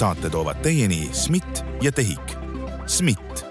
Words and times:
saate 0.00 0.30
toovad 0.30 0.56
teieni 0.62 1.08
SMIT 1.12 1.64
ja 1.82 1.92
TEHIK. 1.92 2.32
SMIT, 2.86 3.44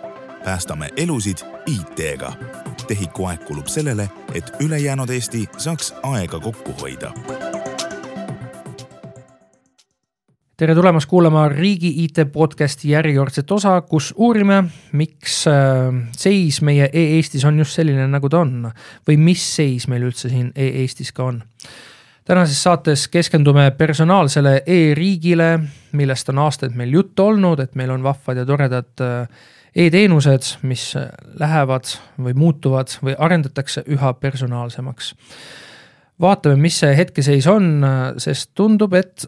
päästame 0.46 0.90
elusid 0.98 1.38
IT-ga. 1.66 2.32
TEHIK-u 2.88 3.26
aeg 3.26 3.44
kulub 3.46 3.68
sellele, 3.70 4.10
et 4.34 4.50
ülejäänud 4.60 5.10
Eesti 5.10 5.44
saaks 5.58 5.94
aega 6.04 6.40
kokku 6.40 6.74
hoida 6.82 7.14
tere 10.58 10.76
tulemast 10.76 11.08
kuulama 11.08 11.48
Riigi 11.50 12.04
IT 12.04 12.18
podcasti 12.34 12.90
järjekordset 12.90 13.52
osa, 13.52 13.82
kus 13.82 14.14
uurime, 14.18 14.64
miks 14.92 15.46
äh, 15.48 15.94
seis 16.18 16.62
meie 16.62 16.90
e-Eestis 16.94 17.46
on 17.46 17.62
just 17.62 17.78
selline, 17.78 18.08
nagu 18.12 18.30
ta 18.30 18.42
on 18.42 18.72
või 19.08 19.22
mis 19.22 19.46
seis 19.56 19.88
meil 19.88 20.04
üldse 20.10 20.34
siin 20.34 20.50
e-Eestis 20.56 21.14
ka 21.16 21.30
on. 21.30 21.40
Tänases 22.30 22.64
saates 22.64 23.08
keskendume 23.10 23.72
personaalsele 23.78 24.60
e-riigile, 24.66 25.48
millest 25.98 26.30
on 26.30 26.44
aastaid 26.46 26.76
meil 26.78 26.92
juttu 26.94 27.26
olnud, 27.26 27.62
et 27.64 27.74
meil 27.80 27.90
on 27.96 28.04
vahvad 28.06 28.38
ja 28.38 28.46
toredad 28.46 29.02
äh, 29.02 29.48
e-teenused, 29.76 30.52
mis 30.70 30.92
lähevad 31.40 31.90
või 32.22 32.36
muutuvad 32.38 32.94
või 33.02 33.16
arendatakse 33.18 33.84
üha 33.90 34.14
personaalsemaks. 34.14 35.16
vaatame, 36.22 36.56
mis 36.56 36.80
see 36.80 36.96
hetkeseis 36.98 37.48
on, 37.48 37.86
sest 38.20 38.52
tundub, 38.56 38.94
et 38.94 39.26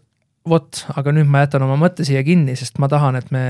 vot, 0.49 0.81
aga 0.97 1.13
nüüd 1.15 1.29
ma 1.29 1.45
jätan 1.45 1.63
oma 1.65 1.77
mõtte 1.79 2.05
siia 2.07 2.23
kinni, 2.25 2.55
sest 2.59 2.81
ma 2.81 2.89
tahan, 2.91 3.15
et 3.17 3.31
me 3.31 3.43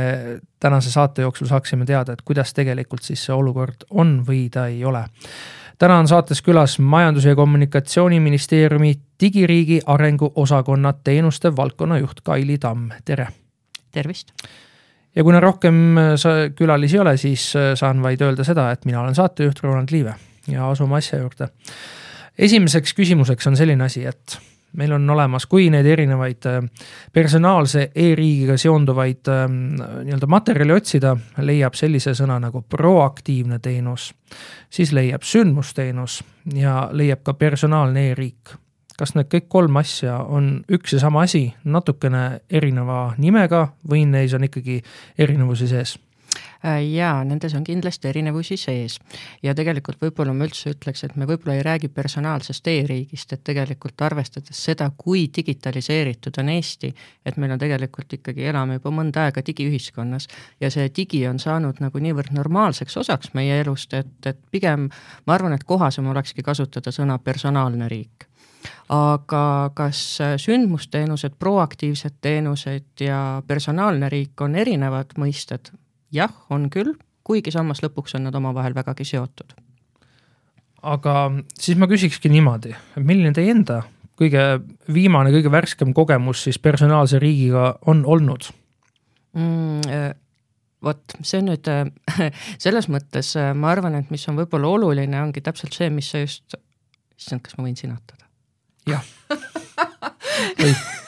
tänase 0.61 0.91
saate 0.91 1.25
jooksul 1.25 1.49
saaksime 1.49 1.87
teada, 1.89 2.13
et 2.13 2.21
kuidas 2.27 2.53
tegelikult 2.53 3.03
siis 3.07 3.23
see 3.25 3.35
olukord 3.35 3.87
on 3.89 4.20
või 4.27 4.45
ta 4.53 4.67
ei 4.71 4.83
ole. 4.85 5.05
Täna 5.81 5.98
on 5.98 6.08
saates 6.08 6.41
külas 6.45 6.80
Majandus- 6.80 7.26
ja 7.26 7.35
Kommunikatsiooniministeeriumi 7.35 8.93
digiriigi 9.21 9.79
arenguosakonna 9.85 10.93
teenuste 10.93 11.55
valdkonnajuht 11.55 12.21
Kaili 12.23 12.57
Tamm, 12.57 12.90
tere. 13.05 13.27
tervist. 13.91 14.29
ja 15.15 15.23
kuna 15.23 15.40
rohkem 15.40 15.96
külalisi 16.55 16.96
ei 16.96 16.99
ole, 16.99 17.18
siis 17.18 17.54
saan 17.76 18.04
vaid 18.04 18.21
öelda 18.21 18.43
seda, 18.43 18.71
et 18.71 18.85
mina 18.85 19.01
olen 19.01 19.15
saatejuht 19.15 19.60
Roland 19.63 19.90
Liive 19.91 20.13
ja 20.48 20.70
asume 20.70 20.96
asja 20.96 21.20
juurde. 21.20 21.49
esimeseks 22.40 22.93
küsimuseks 22.93 23.48
on 23.48 23.57
selline 23.57 23.84
asi, 23.84 24.05
et 24.05 24.40
meil 24.77 24.93
on 24.95 25.09
olemas, 25.09 25.45
kui 25.45 25.69
neid 25.73 25.85
erinevaid 25.85 26.47
äh, 26.49 26.59
personaalse 27.13 27.89
e-riigiga 27.95 28.57
seonduvaid 28.57 29.29
ähm, 29.31 29.59
nii-öelda 30.07 30.29
materjali 30.31 30.75
otsida, 30.75 31.15
leiab 31.43 31.75
sellise 31.79 32.15
sõna 32.17 32.39
nagu 32.41 32.63
proaktiivne 32.69 33.59
teenus, 33.59 34.11
siis 34.69 34.93
leiab 34.95 35.25
sündmusteenus 35.27 36.21
ja 36.55 36.89
leiab 36.91 37.23
ka 37.23 37.33
personaalne 37.33 38.11
e-riik. 38.11 38.57
kas 39.01 39.15
need 39.15 39.31
kõik 39.31 39.47
kolm 39.49 39.77
asja 39.81 40.19
on 40.29 40.63
üks 40.69 40.93
ja 40.93 40.99
sama 41.01 41.23
asi, 41.25 41.47
natukene 41.63 42.41
erineva 42.49 43.15
nimega 43.17 43.71
või 43.89 44.05
neis 44.05 44.33
on 44.37 44.43
ikkagi 44.45 44.81
erinevusi 45.17 45.67
sees? 45.67 45.97
Äh, 46.65 46.84
jaa, 46.93 47.23
nendes 47.26 47.55
on 47.57 47.63
kindlasti 47.63 48.07
erinevusi 48.07 48.57
sees. 48.57 48.99
ja 49.43 49.55
tegelikult 49.57 49.98
võib-olla 50.01 50.34
ma 50.37 50.45
üldse 50.45 50.76
ütleks, 50.76 51.01
et 51.07 51.15
me 51.17 51.26
võib-olla 51.26 51.55
ei 51.57 51.63
räägi 51.65 51.90
personaalsest 51.90 52.67
e-riigist, 52.70 53.34
et 53.34 53.41
tegelikult 53.43 54.01
arvestades 54.05 54.62
seda, 54.67 54.91
kui 54.98 55.23
digitaliseeritud 55.37 56.37
on 56.37 56.54
Eesti, 56.54 56.93
et 57.26 57.41
meil 57.41 57.55
on 57.55 57.63
tegelikult 57.65 58.13
ikkagi, 58.13 58.45
elame 58.54 58.77
juba 58.77 58.93
mõnda 58.93 59.26
aega 59.26 59.41
digiühiskonnas 59.48 60.29
ja 60.62 60.70
see 60.70 60.85
digi 60.95 61.26
on 61.27 61.41
saanud 61.41 61.82
nagu 61.82 61.98
niivõrd 61.98 62.29
normaalseks 62.37 62.98
osaks 62.98 63.34
meie 63.34 63.57
elust, 63.65 63.98
et, 63.98 64.13
et 64.25 64.45
pigem 64.51 64.91
ma 65.25 65.39
arvan, 65.39 65.57
et 65.57 65.66
kohasem 65.66 66.13
olekski 66.13 66.45
kasutada 66.45 66.94
sõna 66.94 67.17
personaalne 67.17 67.89
riik 67.89 68.29
aga 68.94 69.72
kas 69.73 70.19
sündmusteenused, 70.38 71.39
proaktiivsed 71.39 72.22
teenused 72.22 73.01
ja 73.01 73.41
personaalne 73.47 74.09
riik 74.13 74.41
on 74.45 74.55
erinevad 74.55 75.17
mõisted? 75.17 75.73
Jah, 76.11 76.33
on 76.49 76.69
küll, 76.73 76.95
kuigi 77.27 77.53
samas 77.53 77.83
lõpuks 77.83 78.16
on 78.17 78.27
nad 78.27 78.35
omavahel 78.35 78.75
vägagi 78.75 79.05
seotud. 79.07 79.53
aga 80.81 81.16
siis 81.53 81.77
ma 81.77 81.88
küsikski 81.88 82.29
niimoodi, 82.33 82.75
milline 82.97 83.33
teie 83.38 83.51
enda 83.53 83.83
kõige 84.22 84.45
viimane, 84.94 85.33
kõige 85.33 85.51
värskem 85.53 85.94
kogemus 85.97 86.44
siis 86.45 86.59
personaalse 86.61 87.19
riigiga 87.22 87.75
on 87.89 88.05
olnud 88.05 88.49
mm,? 89.33 89.81
Äh, 89.89 90.11
vot 90.83 91.16
see 91.22 91.41
on 91.41 91.51
nüüd 91.51 91.69
äh, 91.72 91.85
selles 92.63 92.89
mõttes, 92.91 93.33
äh, 93.39 93.53
ma 93.57 93.73
arvan, 93.73 93.97
et 93.99 94.11
mis 94.13 94.28
on 94.29 94.39
võib-olla 94.41 94.73
oluline, 94.78 95.22
ongi 95.22 95.43
täpselt 95.45 95.78
see, 95.78 95.89
mis 95.93 96.11
sa 96.13 96.23
just, 96.23 96.57
issand, 97.17 97.45
kas 97.45 97.57
ma 97.57 97.67
võin 97.67 97.78
sinatada? 97.79 98.25
jah 98.89 99.05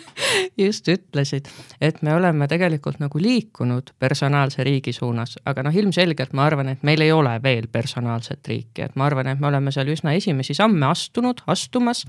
just 0.64 0.88
ütlesid, 0.88 1.48
et 1.80 2.02
me 2.02 2.14
oleme 2.14 2.48
tegelikult 2.48 3.00
nagu 3.02 3.20
liikunud 3.22 3.92
personaalse 3.98 4.64
riigi 4.64 4.92
suunas, 4.96 5.36
aga 5.44 5.64
noh, 5.66 5.76
ilmselgelt 5.76 6.32
ma 6.36 6.46
arvan, 6.48 6.72
et 6.72 6.82
meil 6.86 7.04
ei 7.04 7.12
ole 7.12 7.34
veel 7.42 7.68
personaalset 7.72 8.48
riiki, 8.48 8.86
et 8.86 8.96
ma 8.96 9.06
arvan, 9.08 9.32
et 9.32 9.40
me 9.40 9.50
oleme 9.50 9.72
seal 9.74 9.92
üsna 9.92 10.14
esimesi 10.18 10.54
samme 10.58 10.86
astunud, 10.86 11.44
astumas. 11.46 12.04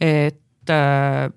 et 0.00 0.70
äh, 0.70 1.30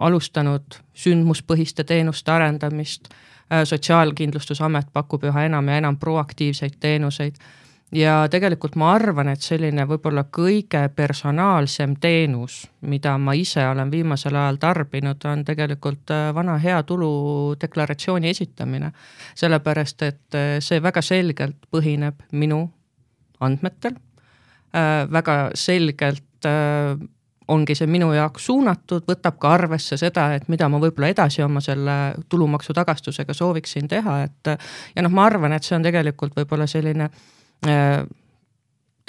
alustanud 0.00 0.80
sündmuspõhiste 0.96 1.84
teenuste 1.84 2.32
arendamist 2.32 3.10
äh,, 3.10 3.64
Sotsiaalkindlustusamet 3.64 4.92
pakub 4.92 5.24
üha 5.28 5.44
enam 5.48 5.68
ja 5.68 5.80
enam 5.82 5.98
proaktiivseid 6.00 6.78
teenuseid 6.80 7.36
ja 7.92 8.14
tegelikult 8.30 8.76
ma 8.78 8.92
arvan, 8.94 9.30
et 9.32 9.42
selline 9.42 9.84
võib-olla 9.88 10.24
kõige 10.32 10.82
personaalsem 10.96 11.96
teenus, 12.00 12.62
mida 12.86 13.16
ma 13.18 13.34
ise 13.38 13.64
olen 13.66 13.90
viimasel 13.90 14.36
ajal 14.36 14.60
tarbinud, 14.62 15.24
on 15.26 15.44
tegelikult 15.46 16.12
äh, 16.14 16.28
vana 16.34 16.56
hea 16.62 16.82
tuludeklaratsiooni 16.86 18.30
esitamine. 18.30 18.92
sellepärast, 19.34 20.02
et 20.02 20.34
äh, 20.34 20.58
see 20.60 20.82
väga 20.82 21.02
selgelt 21.02 21.56
põhineb 21.70 22.22
minu 22.32 22.62
andmetel, 23.40 23.96
äh, 24.74 25.06
väga 25.10 25.50
selgelt 25.54 26.26
ongi 27.50 27.74
see 27.76 27.86
minu 27.90 28.06
jaoks 28.14 28.46
suunatud, 28.46 29.02
võtab 29.04 29.36
ka 29.36 29.50
arvesse 29.52 29.98
seda, 30.00 30.30
et 30.34 30.46
mida 30.48 30.68
ma 30.72 30.78
võib-olla 30.80 31.10
edasi 31.12 31.42
oma 31.42 31.60
selle 31.60 32.14
tulumaksu 32.32 32.72
tagastusega 32.72 33.34
sooviksin 33.36 33.90
teha, 33.90 34.14
et 34.24 34.52
ja 34.94 35.02
noh, 35.02 35.12
ma 35.12 35.26
arvan, 35.26 35.52
et 35.52 35.66
see 35.66 35.76
on 35.76 35.84
tegelikult 35.84 36.38
võib-olla 36.38 36.64
selline 36.70 37.10
äh, 37.10 37.20
Äh, 37.20 37.48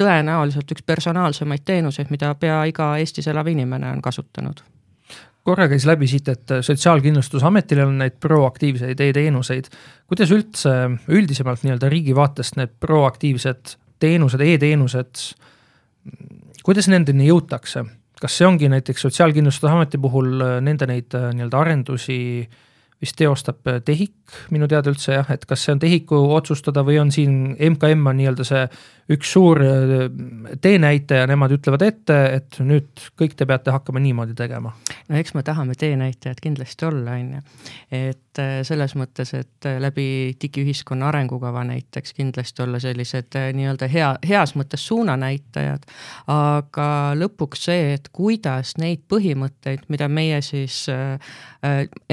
tõenäoliselt 0.01 0.71
üks 0.73 0.83
personaalsemaid 0.85 1.63
teenuseid, 1.65 2.11
mida 2.11 2.33
pea 2.35 2.63
iga 2.69 2.93
Eestis 2.99 3.27
elav 3.31 3.47
inimene 3.51 3.91
on 3.91 4.01
kasutanud 4.01 4.63
korra 5.43 5.65
käis 5.71 5.85
läbi 5.89 6.05
siit, 6.05 6.27
et 6.29 6.51
Sotsiaalkindlustusametil 6.61 7.79
on 7.81 7.95
neid 7.97 8.19
proaktiivseid 8.21 8.99
e-teenuseid. 9.01 9.71
kuidas 10.07 10.31
üldse 10.31 10.73
üldisemalt 11.07 11.63
nii-öelda 11.65 11.89
riigi 11.89 12.15
vaatest 12.15 12.59
need 12.59 12.75
proaktiivsed 12.79 13.75
teenused 13.99 14.41
e, 14.41 14.51
e-teenused, 14.53 15.23
kuidas 16.63 16.91
nendeni 16.93 17.29
jõutakse? 17.29 17.85
kas 18.21 18.35
see 18.37 18.45
ongi 18.45 18.69
näiteks 18.69 19.01
Sotsiaalkindlustusameti 19.01 19.97
puhul 19.97 20.43
nende 20.61 20.85
neid 20.85 21.09
nii-öelda 21.09 21.57
arendusi 21.57 22.19
äh, 22.45 22.59
vist 23.01 23.17
teostab 23.19 23.67
äh, 23.67 23.81
TEHIK 23.85 24.35
minu 24.53 24.67
teada 24.71 24.91
üldse 24.91 25.15
jah, 25.15 25.29
et 25.33 25.45
kas 25.49 25.65
see 25.65 25.73
on 25.75 25.81
TEHIK-u 25.81 26.19
otsustada 26.35 26.83
või 26.87 26.99
on 27.01 27.11
siin 27.13 27.55
MKM 27.55 28.07
on 28.11 28.19
nii-öelda 28.19 28.45
see 28.47 28.63
üks 29.11 29.33
suur 29.35 29.61
äh, 29.65 30.05
teenäitaja, 30.61 31.27
nemad 31.31 31.55
ütlevad 31.57 31.85
ette, 31.87 32.19
et 32.37 32.61
nüüd 32.63 33.07
kõik 33.19 33.35
te 33.37 33.47
peate 33.49 33.73
hakkama 33.75 34.03
niimoodi 34.03 34.37
tegema. 34.37 34.73
no 35.09 35.19
eks 35.19 35.35
me 35.37 35.43
tahame 35.47 35.75
teenäitajad 35.79 36.41
kindlasti 36.43 36.87
olla, 36.87 37.17
on 37.17 37.33
ju. 37.35 37.43
et 37.91 38.30
äh, 38.39 38.61
selles 38.67 38.95
mõttes, 38.95 39.33
et 39.37 39.67
läbi 39.79 40.35
digiühiskonna 40.41 41.09
arengukava 41.09 41.63
näiteks 41.67 42.13
kindlasti 42.17 42.63
olla 42.63 42.79
sellised 42.79 43.37
nii-öelda 43.57 43.89
hea, 43.91 44.13
heas 44.27 44.55
mõttes 44.55 44.85
suunanäitajad. 44.87 45.85
aga 46.31 46.87
lõpuks 47.17 47.67
see, 47.67 47.93
et 47.93 48.09
kuidas 48.13 48.77
neid 48.77 49.03
põhimõtteid, 49.11 49.87
mida 49.89 50.07
meie 50.07 50.41
siis 50.41 50.85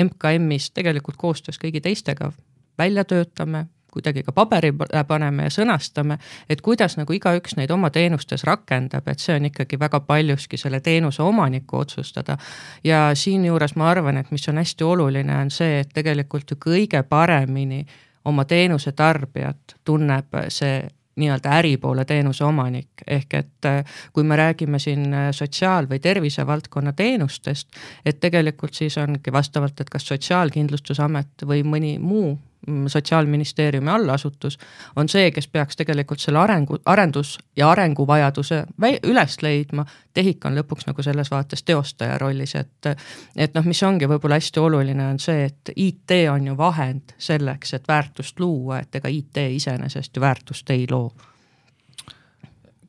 MKM-is 0.05 0.71
tegelikult 0.75 1.17
koostöös 1.17 1.59
kõigi 1.59 1.81
teistega 1.85 2.33
välja 2.79 3.05
töötame, 3.05 3.67
kuidagi 3.99 4.23
ka 4.27 4.33
paberile 4.33 5.05
paneme 5.09 5.49
ja 5.49 5.53
sõnastame, 5.53 6.19
et 6.49 6.63
kuidas 6.65 6.97
nagu 6.99 7.13
igaüks 7.13 7.59
neid 7.59 7.71
oma 7.75 7.91
teenustes 7.95 8.45
rakendab, 8.49 9.09
et 9.09 9.23
see 9.23 9.37
on 9.37 9.51
ikkagi 9.51 9.79
väga 9.81 10.01
paljuski 10.07 10.57
selle 10.57 10.81
teenuse 10.81 11.23
omaniku 11.23 11.83
otsustada. 11.83 12.39
ja 12.85 13.11
siinjuures 13.15 13.77
ma 13.77 13.91
arvan, 13.91 14.17
et 14.17 14.31
mis 14.31 14.49
on 14.49 14.59
hästi 14.63 14.85
oluline, 14.85 15.37
on 15.37 15.51
see, 15.51 15.81
et 15.81 15.91
tegelikult 15.95 16.51
ju 16.51 16.61
kõige 16.69 17.03
paremini 17.03 17.85
oma 18.25 18.45
teenuse 18.45 18.93
tarbijat 18.93 19.77
tunneb 19.85 20.35
see 20.49 20.87
nii-öelda 21.19 21.51
äripoole 21.59 22.05
teenuse 22.05 22.45
omanik, 22.45 23.03
ehk 23.07 23.35
et 23.35 23.67
äh, 23.67 23.85
kui 24.13 24.25
me 24.25 24.37
räägime 24.37 24.79
siin 24.79 25.15
äh, 25.15 25.31
sotsiaal- 25.35 25.89
või 25.91 25.99
tervisevaldkonna 25.99 26.93
teenustest, 26.93 27.69
et 28.07 28.21
tegelikult 28.21 28.75
siis 28.75 28.99
ongi 28.99 29.33
vastavalt, 29.33 29.81
et 29.81 29.91
kas 29.91 30.07
Sotsiaalkindlustusamet 30.07 31.47
või 31.47 31.65
mõni 31.67 31.99
muu 31.99 32.39
Sotsiaalministeeriumi 32.87 33.91
allasutus, 33.91 34.59
on 34.97 35.09
see, 35.09 35.31
kes 35.31 35.49
peaks 35.49 35.77
tegelikult 35.77 36.21
selle 36.21 36.39
arengu, 36.39 36.77
arendus- 36.85 37.39
ja 37.57 37.71
arenguvajaduse 37.71 38.65
üles 39.07 39.37
leidma. 39.43 39.85
TEHIK 40.15 40.45
on 40.45 40.59
lõpuks 40.59 40.89
nagu 40.89 41.03
selles 41.03 41.31
vaates 41.31 41.63
teostaja 41.63 42.19
rollis, 42.19 42.55
et, 42.59 42.91
et 43.37 43.55
noh, 43.55 43.65
mis 43.65 43.83
ongi 43.83 44.11
võib-olla 44.11 44.41
hästi 44.41 44.61
oluline, 44.61 45.07
on 45.07 45.23
see, 45.23 45.45
et 45.45 45.73
IT 45.77 46.19
on 46.33 46.51
ju 46.51 46.57
vahend 46.59 47.15
selleks, 47.19 47.75
et 47.79 47.89
väärtust 47.89 48.41
luua, 48.41 48.83
et 48.83 49.01
ega 49.01 49.09
IT 49.09 49.45
iseenesest 49.55 50.17
ju 50.17 50.27
väärtust 50.27 50.71
ei 50.75 50.87
loo 50.91 51.13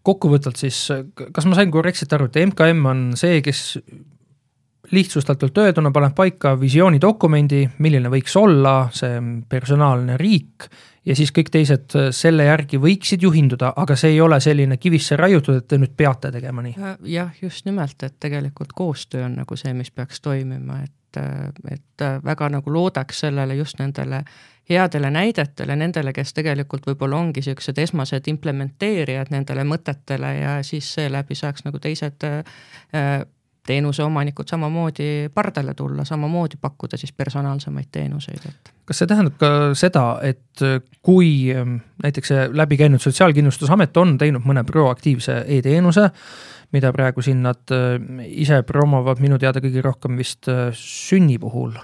kokkuvõtvalt 0.09 0.57
siis, 0.57 0.87
kas 1.13 1.45
ma 1.45 1.57
sain 1.57 1.71
korrektselt 1.71 2.13
aru, 2.15 2.29
et 2.29 2.39
MKM 2.47 2.85
on 2.89 3.03
see, 3.19 3.41
kes 3.45 3.77
lihtsustatult 4.91 5.57
öelduna 5.57 5.91
paneb 5.91 6.15
paika 6.15 6.55
visioonidokumendi, 6.59 7.63
milline 7.79 8.11
võiks 8.11 8.35
olla 8.39 8.89
see 8.93 9.19
personaalne 9.49 10.17
riik 10.17 10.69
ja 11.05 11.15
siis 11.15 11.31
kõik 11.35 11.51
teised 11.53 11.95
selle 12.15 12.45
järgi 12.49 12.79
võiksid 12.81 13.23
juhinduda, 13.23 13.73
aga 13.75 13.95
see 13.99 14.13
ei 14.15 14.21
ole 14.21 14.39
selline 14.43 14.77
kivisse 14.77 15.17
raiutud, 15.17 15.61
et 15.61 15.67
te 15.67 15.79
nüüd 15.81 15.95
peate 15.97 16.31
tegema 16.31 16.63
nii. 16.65 16.75
jah, 17.13 17.33
just 17.41 17.65
nimelt, 17.65 18.03
et 18.03 18.19
tegelikult 18.19 18.73
koostöö 18.75 19.25
on 19.25 19.39
nagu 19.41 19.57
see, 19.59 19.73
mis 19.73 19.91
peaks 19.91 20.21
toimima, 20.21 20.81
et, 20.83 21.21
et 21.71 22.07
väga 22.25 22.49
nagu 22.57 22.73
loodaks 22.73 23.25
sellele 23.25 23.55
just 23.61 23.79
nendele 23.79 24.23
headele 24.69 25.09
näidetele, 25.09 25.75
nendele, 25.75 26.13
kes 26.13 26.33
tegelikult 26.37 26.85
võib-olla 26.85 27.17
ongi 27.17 27.41
niisugused 27.41 27.79
esmased 27.81 28.27
implementeerijad 28.29 29.31
nendele 29.33 29.65
mõtetele 29.65 30.33
ja 30.35 30.59
siis 30.63 30.91
seeläbi 30.93 31.35
saaks 31.35 31.65
nagu 31.65 31.81
teised 31.81 32.25
äh, 32.27 33.23
teenuseomanikud 33.67 34.47
samamoodi 34.49 35.29
pardale 35.33 35.73
tulla, 35.73 36.05
samamoodi 36.05 36.57
pakkuda 36.61 36.97
siis 36.97 37.11
personaalsemaid 37.13 37.89
teenuseid, 37.91 38.45
et. 38.49 38.71
kas 38.85 39.01
see 39.01 39.09
tähendab 39.09 39.35
ka 39.41 39.51
seda, 39.77 40.05
et 40.25 40.63
kui 41.05 41.51
ähm, 41.53 41.77
näiteks 42.03 42.33
see 42.33 42.47
läbikäinud 42.53 43.03
Sotsiaalkindlustusamet 43.03 43.97
on 43.97 44.17
teinud 44.17 44.45
mõne 44.47 44.63
proaktiivse 44.67 45.43
e-teenuse, 45.47 46.09
mida 46.73 46.91
praegu 46.93 47.21
siin 47.25 47.43
nad 47.45 47.75
äh, 47.75 47.95
ise 48.29 48.63
promovad 48.67 49.21
minu 49.23 49.39
teada 49.41 49.61
kõige 49.63 49.85
rohkem 49.85 50.17
vist 50.19 50.49
äh, 50.51 50.69
sünni 50.75 51.39
puhul 51.41 51.77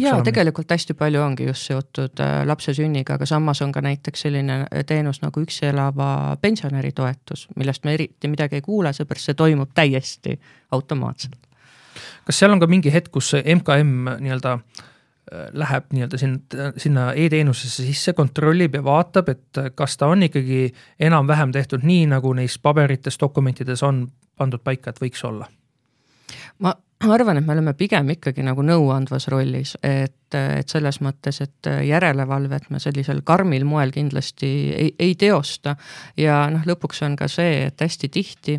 jaa, 0.00 0.18
tegelikult 0.24 0.70
hästi 0.70 0.94
palju 0.98 1.22
ongi 1.22 1.46
just 1.48 1.68
seotud 1.68 2.20
äh, 2.22 2.40
lapse 2.48 2.74
sünniga, 2.76 3.16
aga 3.16 3.26
samas 3.28 3.62
on 3.64 3.72
ka 3.72 3.82
näiteks 3.84 4.26
selline 4.26 4.60
äh, 4.62 4.84
teenus 4.86 5.22
nagu 5.22 5.42
üksi 5.42 5.68
elava 5.70 6.36
pensionäri 6.42 6.92
toetus, 6.96 7.46
millest 7.56 7.84
me 7.84 7.94
eriti 7.98 8.30
midagi 8.30 8.60
ei 8.60 8.66
kuule, 8.66 8.92
seepärast 8.96 9.30
see 9.30 9.38
toimub 9.38 9.72
täiesti 9.74 10.36
automaatselt. 10.76 11.38
kas 12.24 12.38
seal 12.38 12.54
on 12.54 12.62
ka 12.62 12.68
mingi 12.70 12.92
hetk, 12.92 13.12
kus 13.12 13.32
MKM 13.40 14.16
nii-öelda 14.20 14.58
läheb 15.30 15.92
nii-öelda 15.94 16.18
sinna, 16.18 16.70
sinna 16.76 17.02
e-teenusesse 17.14 17.84
sisse, 17.86 18.12
kontrollib 18.18 18.74
ja 18.74 18.82
vaatab, 18.84 19.28
et 19.30 19.60
kas 19.78 19.94
ta 19.96 20.08
on 20.10 20.24
ikkagi 20.26 20.72
enam-vähem 20.98 21.52
tehtud 21.54 21.86
nii, 21.86 22.08
nagu 22.10 22.32
neis 22.34 22.58
paberites, 22.58 23.18
dokumentides 23.20 23.82
on 23.86 24.08
pandud 24.36 24.62
paika, 24.64 24.90
et 24.90 25.02
võiks 25.02 25.22
olla? 25.28 25.46
ma 26.58 26.74
ma 27.06 27.14
arvan, 27.14 27.38
et 27.40 27.46
me 27.46 27.54
oleme 27.54 27.72
pigem 27.78 28.10
ikkagi 28.16 28.44
nagu 28.44 28.64
nõuandvas 28.66 29.28
rollis, 29.32 29.76
et, 29.86 30.34
et 30.36 30.68
selles 30.68 31.00
mõttes, 31.00 31.40
et 31.40 31.70
järelevalvet 31.86 32.68
me 32.70 32.80
sellisel 32.82 33.22
karmil 33.24 33.64
moel 33.68 33.92
kindlasti 33.94 34.50
ei, 34.74 34.90
ei 34.98 35.14
teosta. 35.18 35.76
ja 36.16 36.42
noh, 36.52 36.66
lõpuks 36.68 37.00
on 37.06 37.16
ka 37.16 37.28
see, 37.28 37.64
et 37.70 37.80
hästi 37.80 38.12
tihti 38.12 38.58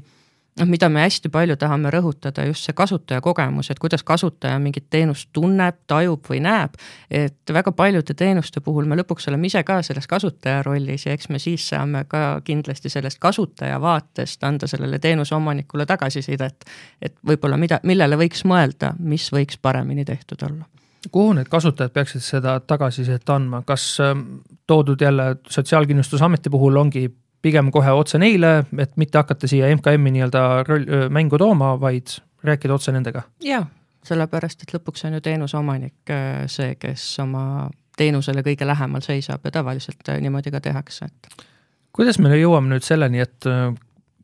noh, 0.59 0.67
mida 0.67 0.89
me 0.89 1.03
hästi 1.05 1.29
palju 1.31 1.55
tahame 1.59 1.91
rõhutada, 1.93 2.43
just 2.47 2.67
see 2.67 2.75
kasutajakogemus, 2.77 3.71
et 3.71 3.79
kuidas 3.79 4.03
kasutaja 4.07 4.59
mingit 4.59 4.89
teenust 4.89 5.29
tunneb, 5.33 5.77
tajub 5.87 6.27
või 6.29 6.41
näeb. 6.43 6.75
et 7.09 7.53
väga 7.53 7.71
paljude 7.71 8.13
teenuste 8.17 8.61
puhul 8.61 8.85
me 8.85 8.97
lõpuks 8.99 9.29
oleme 9.31 9.47
ise 9.47 9.63
ka 9.63 9.81
selles 9.81 10.07
kasutaja 10.07 10.63
rollis 10.63 11.05
ja 11.05 11.15
eks 11.15 11.29
me 11.29 11.39
siis 11.39 11.69
saame 11.69 12.03
ka 12.07 12.41
kindlasti 12.43 12.89
sellest 12.89 13.19
kasutaja 13.19 13.79
vaatest 13.81 14.43
anda 14.43 14.67
sellele 14.67 14.99
teenuse 14.99 15.35
omanikule 15.35 15.85
tagasisidet. 15.85 16.65
et 17.01 17.15
võib-olla 17.27 17.57
mida, 17.57 17.79
millele 17.83 18.17
võiks 18.17 18.45
mõelda, 18.45 18.93
mis 18.99 19.31
võiks 19.31 19.57
paremini 19.61 20.05
tehtud 20.05 20.43
olla 20.49 20.65
kuhu 21.11 21.33
need 21.33 21.49
kasutajad 21.49 21.91
peaksid 21.91 22.21
seda 22.21 22.59
tagasisidet 22.59 23.29
andma, 23.29 23.63
kas 23.65 23.97
ähm, 24.03 24.19
toodud 24.67 25.01
jälle 25.01 25.35
Sotsiaalkindlustusameti 25.49 26.49
puhul 26.49 26.75
ongi 26.75 27.07
pigem 27.41 27.71
kohe 27.73 27.91
otse 27.91 28.19
neile, 28.21 28.63
et 28.77 28.97
mitte 29.01 29.17
hakata 29.17 29.49
siia 29.49 29.69
MKM-i 29.75 30.15
nii-öelda 30.15 30.41
roll, 30.67 30.87
mängu 31.09 31.39
tooma, 31.41 31.73
vaid 31.81 32.17
rääkida 32.45 32.73
otse 32.73 32.93
nendega. 32.93 33.23
jaa, 33.45 33.63
sellepärast 34.07 34.65
et 34.65 34.73
lõpuks 34.75 35.05
on 35.07 35.17
ju 35.17 35.21
teenuse 35.25 35.57
omanik 35.57 36.13
see, 36.51 36.75
kes 36.79 37.05
oma 37.23 37.69
teenusele 37.97 38.43
kõige 38.45 38.67
lähemal 38.67 39.03
seisab 39.05 39.45
ja 39.45 39.53
tavaliselt 39.59 40.13
niimoodi 40.21 40.53
ka 40.53 40.61
tehakse, 40.63 41.09
et. 41.09 41.47
kuidas 41.93 42.19
me 42.19 42.33
jõuame 42.37 42.73
nüüd 42.73 42.85
selleni, 42.85 43.21
et 43.21 43.49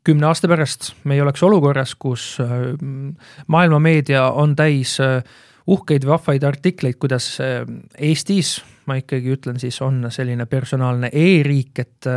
kümne 0.08 0.30
aasta 0.30 0.48
pärast 0.48 0.92
me 1.04 1.18
ei 1.18 1.20
oleks 1.22 1.42
olukorras, 1.42 1.94
kus 1.94 2.38
maailma 3.46 3.78
meedia 3.82 4.28
on 4.30 4.56
täis 4.56 4.96
uhkeid 5.68 6.06
vahvaid 6.08 6.44
artikleid, 6.48 6.96
kuidas 7.00 7.36
Eestis 7.40 8.56
ma 8.88 8.96
ikkagi 8.98 9.34
ütlen, 9.36 9.58
siis 9.60 9.76
on 9.84 10.06
selline 10.12 10.46
personaalne 10.50 11.10
e-riik, 11.12 11.82
et, 11.82 12.08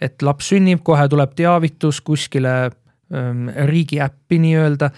et 0.00 0.22
laps 0.22 0.52
sünnib, 0.52 0.82
kohe 0.86 1.08
tuleb 1.10 1.34
teavitus 1.38 2.00
kuskile 2.06 2.54
ähm, 2.68 3.48
riigi 3.70 4.00
äppi 4.04 4.38
nii-öelda 4.42 4.90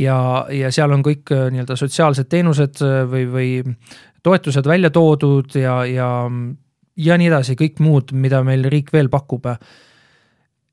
ja, 0.00 0.16
ja 0.56 0.72
seal 0.74 0.96
on 0.96 1.04
kõik 1.06 1.34
nii-öelda 1.52 1.76
sotsiaalsed 1.78 2.30
teenused 2.32 2.80
või, 3.12 3.26
või 3.30 3.50
toetused 4.22 4.66
välja 4.68 4.92
toodud 4.94 5.56
ja, 5.60 5.80
ja, 5.88 6.10
ja 6.96 7.20
nii 7.20 7.30
edasi, 7.30 7.58
kõik 7.60 7.80
muud, 7.84 8.14
mida 8.16 8.42
meil 8.46 8.64
riik 8.72 8.92
veel 8.92 9.12
pakub. 9.12 9.46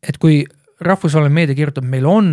et 0.08 0.18
kui 0.22 0.46
rahvusvaheline 0.84 1.34
meedia 1.34 1.58
kirjutab, 1.58 1.86
meil 1.90 2.06
on 2.06 2.28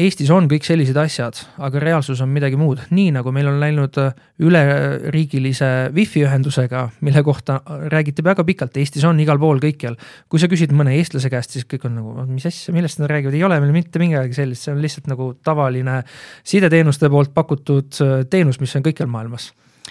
Eestis 0.00 0.30
on 0.32 0.46
kõik 0.48 0.64
sellised 0.64 0.96
asjad, 0.96 1.36
aga 1.60 1.80
reaalsus 1.82 2.22
on 2.24 2.30
midagi 2.32 2.56
muud, 2.56 2.78
nii 2.94 3.10
nagu 3.12 3.32
meil 3.36 3.50
on 3.50 3.58
läinud 3.60 3.98
äh, 4.00 4.14
üleriigilise 4.40 5.90
wifi 5.96 6.22
ühendusega, 6.24 6.86
mille 7.04 7.20
kohta 7.26 7.58
räägiti 7.92 8.24
väga 8.24 8.46
pikalt, 8.48 8.78
Eestis 8.80 9.04
on 9.04 9.20
igal 9.20 9.40
pool 9.42 9.60
kõikjal. 9.60 9.98
kui 10.30 10.40
sa 10.40 10.48
küsid 10.48 10.72
mõne 10.76 10.94
eestlase 10.96 11.28
käest, 11.32 11.52
siis 11.52 11.68
kõik 11.68 11.84
on 11.90 11.98
nagu, 11.98 12.14
mis 12.30 12.48
asja, 12.48 12.72
millest 12.72 13.02
nad 13.02 13.12
räägivad, 13.12 13.36
ei 13.36 13.44
ole 13.44 13.60
meil 13.60 13.76
mitte 13.76 14.00
midagi 14.00 14.38
sellist, 14.38 14.64
see 14.64 14.72
on 14.72 14.80
lihtsalt 14.80 15.10
nagu 15.10 15.34
tavaline 15.44 16.00
sideteenuste 16.48 17.12
poolt 17.12 17.34
pakutud 17.36 18.00
äh, 18.00 18.22
teenus, 18.30 18.60
mis 18.62 18.76
on 18.78 18.86
kõikjal 18.86 19.10
maailmas 19.12 19.50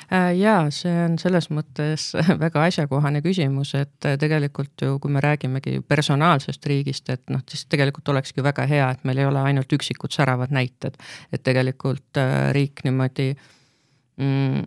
Äh, 0.09 0.31
jaa, 0.39 0.71
see 0.73 0.93
on 1.05 1.19
selles 1.21 1.51
mõttes 1.53 2.07
väga 2.43 2.63
asjakohane 2.65 3.21
küsimus, 3.21 3.75
et 3.77 4.07
äh, 4.09 4.15
tegelikult 4.17 4.81
ju, 4.81 4.95
kui 5.01 5.13
me 5.13 5.21
räägimegi 5.21 5.83
personaalsest 5.85 6.65
riigist, 6.65 7.11
et 7.13 7.29
noh, 7.29 7.43
siis 7.49 7.67
tegelikult 7.69 8.09
olekski 8.09 8.41
väga 8.45 8.65
hea, 8.69 8.89
et 8.95 9.05
meil 9.05 9.21
ei 9.21 9.29
ole 9.29 9.43
ainult 9.51 9.77
üksikud 9.77 10.15
säravad 10.15 10.55
näited. 10.55 10.97
et 11.31 11.43
tegelikult 11.45 12.17
äh, 12.17 12.49
riik 12.57 12.81
niimoodi 12.87 13.29
mm, 14.17 14.65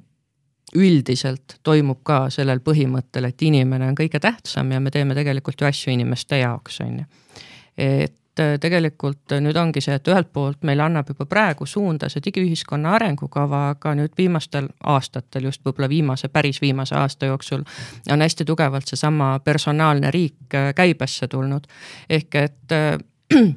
üldiselt 0.78 1.58
toimub 1.66 2.04
ka 2.06 2.28
sellel 2.30 2.62
põhimõttel, 2.62 3.26
et 3.26 3.42
inimene 3.42 3.90
on 3.90 3.98
kõige 3.98 4.22
tähtsam 4.22 4.70
ja 4.72 4.80
me 4.80 4.94
teeme 4.94 5.18
tegelikult 5.18 5.60
ju 5.60 5.66
asju 5.66 5.92
inimeste 5.92 6.38
jaoks, 6.38 6.80
on 6.86 7.02
ju. 7.02 7.06
et 7.76 8.21
et 8.32 8.40
äh, 8.40 8.58
tegelikult 8.60 9.34
nüüd 9.40 9.56
ongi 9.56 9.80
see, 9.84 9.94
et 9.98 10.08
ühelt 10.08 10.30
poolt 10.32 10.62
meile 10.64 10.86
annab 10.86 11.08
juba 11.12 11.26
praegu 11.28 11.66
suunda 11.66 12.08
see 12.08 12.22
digiühiskonna 12.24 12.94
arengukava, 12.96 13.68
aga 13.74 13.94
nüüd 13.98 14.14
viimastel 14.16 14.70
aastatel, 14.80 15.50
just 15.50 15.64
võib-olla 15.64 15.88
viimase, 15.88 16.28
päris 16.32 16.60
viimase 16.62 16.96
aasta 16.96 17.28
jooksul 17.28 17.64
on 18.10 18.24
hästi 18.24 18.44
tugevalt 18.48 18.88
seesama 18.88 19.34
personaalne 19.44 20.10
riik 20.10 20.54
äh, 20.54 20.72
käibesse 20.74 21.28
tulnud. 21.28 21.66
ehk 22.08 22.34
et 22.34 22.72
äh, 22.72 22.98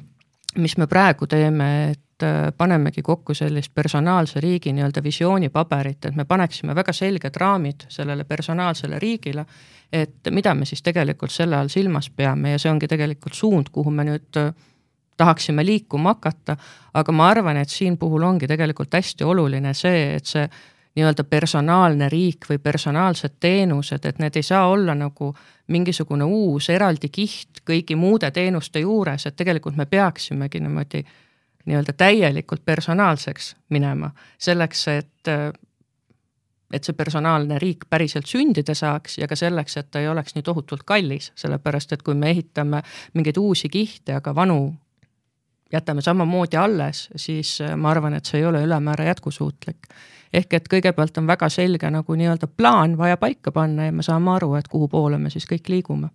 mis 0.62 0.76
me 0.76 0.86
praegu 0.86 1.26
teeme, 1.26 1.90
et 1.90 2.05
panemegi 2.56 3.02
kokku 3.02 3.34
sellist 3.34 3.74
personaalse 3.74 4.40
riigi 4.40 4.72
nii-öelda 4.72 5.02
visioonipaberit, 5.02 6.04
et 6.04 6.14
me 6.16 6.24
paneksime 6.24 6.74
väga 6.74 6.92
selged 6.92 7.36
raamid 7.36 7.88
sellele 7.88 8.24
personaalsele 8.24 8.98
riigile. 8.98 9.44
et 9.92 10.30
mida 10.30 10.54
me 10.54 10.64
siis 10.64 10.82
tegelikult 10.82 11.30
selle 11.30 11.56
all 11.56 11.68
silmas 11.68 12.10
peame 12.10 12.50
ja 12.50 12.58
see 12.58 12.70
ongi 12.70 12.88
tegelikult 12.88 13.34
suund, 13.34 13.68
kuhu 13.72 13.90
me 13.90 14.04
nüüd 14.04 14.38
tahaksime 15.16 15.66
liikuma 15.66 16.08
hakata. 16.08 16.56
aga 16.94 17.12
ma 17.12 17.28
arvan, 17.28 17.56
et 17.56 17.68
siin 17.68 17.98
puhul 17.98 18.22
ongi 18.22 18.46
tegelikult 18.46 18.94
hästi 18.94 19.24
oluline 19.24 19.74
see, 19.74 20.14
et 20.16 20.26
see 20.26 20.48
nii-öelda 20.96 21.24
personaalne 21.24 22.08
riik 22.08 22.48
või 22.48 22.58
personaalsed 22.58 23.36
teenused, 23.40 24.04
et 24.04 24.18
need 24.18 24.36
ei 24.36 24.42
saa 24.42 24.68
olla 24.68 24.94
nagu 24.94 25.34
mingisugune 25.68 26.24
uus 26.24 26.70
eraldi 26.70 27.08
kiht 27.12 27.60
kõigi 27.68 27.96
muude 27.96 28.30
teenuste 28.30 28.80
juures, 28.80 29.26
et 29.26 29.36
tegelikult 29.36 29.76
me 29.76 29.86
peaksimegi 29.86 30.60
niimoodi 30.60 31.04
nii-öelda 31.66 31.92
täielikult 31.92 32.64
personaalseks 32.64 33.56
minema 33.68 34.10
selleks, 34.38 34.88
et 34.88 35.32
et 36.72 36.84
see 36.84 36.96
personaalne 36.98 37.60
riik 37.62 37.84
päriselt 37.90 38.26
sündida 38.26 38.74
saaks 38.74 39.18
ja 39.20 39.28
ka 39.30 39.36
selleks, 39.38 39.76
et 39.76 39.90
ta 39.90 40.00
ei 40.02 40.08
oleks 40.08 40.34
nii 40.34 40.42
tohutult 40.42 40.82
kallis, 40.82 41.30
sellepärast 41.38 41.92
et 41.94 42.02
kui 42.02 42.14
me 42.14 42.30
ehitame 42.34 42.82
mingeid 43.14 43.38
uusi 43.38 43.68
kihte, 43.70 44.16
aga 44.18 44.34
vanu 44.34 44.74
jätame 45.72 46.02
samamoodi 46.02 46.56
alles, 46.56 47.08
siis 47.16 47.58
ma 47.76 47.90
arvan, 47.90 48.14
et 48.14 48.26
see 48.26 48.40
ei 48.40 48.46
ole 48.46 48.62
ülemäära 48.66 49.04
jätkusuutlik. 49.12 49.88
ehk 50.32 50.54
et 50.54 50.66
kõigepealt 50.68 51.18
on 51.18 51.26
väga 51.26 51.48
selge 51.48 51.90
nagu 51.90 52.14
nii-öelda 52.14 52.46
plaan 52.46 52.98
vaja 52.98 53.16
paika 53.16 53.52
panna 53.52 53.86
ja 53.86 53.92
me 53.92 54.02
saame 54.02 54.30
aru, 54.30 54.54
et 54.54 54.68
kuhu 54.68 54.88
poole 54.88 55.18
me 55.18 55.30
siis 55.30 55.46
kõik 55.46 55.68
liigume 55.68 56.08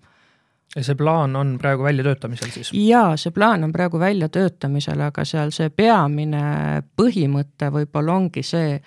ja 0.75 0.83
see 0.83 0.95
plaan 0.95 1.35
on 1.35 1.57
praegu 1.59 1.83
väljatöötamisel 1.83 2.49
siis? 2.49 2.71
jaa, 2.73 3.17
see 3.17 3.31
plaan 3.35 3.63
on 3.63 3.73
praegu 3.75 3.99
väljatöötamisel, 3.99 5.01
aga 5.07 5.25
seal 5.27 5.51
see 5.55 5.69
peamine 5.69 6.43
põhimõte 6.97 7.71
võib-olla 7.73 8.15
ongi 8.15 8.43
see, 8.45 8.77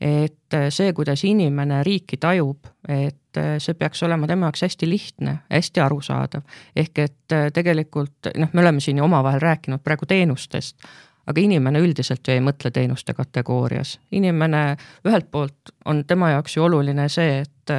et 0.00 0.58
see, 0.70 0.92
kuidas 0.94 1.24
inimene 1.26 1.82
riiki 1.86 2.18
tajub, 2.22 2.68
et 2.88 3.40
see 3.58 3.74
peaks 3.78 4.02
olema 4.06 4.28
tema 4.30 4.46
jaoks 4.46 4.62
hästi 4.68 4.88
lihtne, 4.88 5.38
hästi 5.50 5.82
arusaadav. 5.82 6.44
ehk 6.76 6.98
et 6.98 7.38
tegelikult 7.54 8.30
noh, 8.38 8.52
me 8.52 8.62
oleme 8.62 8.80
siin 8.80 9.02
ju 9.02 9.04
omavahel 9.04 9.42
rääkinud 9.42 9.82
praegu 9.82 10.06
teenustest, 10.06 10.76
aga 11.26 11.40
inimene 11.40 11.80
üldiselt 11.80 12.28
ju 12.28 12.36
ei 12.36 12.44
mõtle 12.44 12.70
teenuste 12.70 13.14
kategoorias. 13.14 13.98
inimene 14.12 14.76
ühelt 15.08 15.30
poolt 15.30 15.74
on 15.84 16.04
tema 16.06 16.30
jaoks 16.30 16.56
ju 16.56 16.64
oluline 16.64 17.08
see, 17.08 17.40
et 17.42 17.76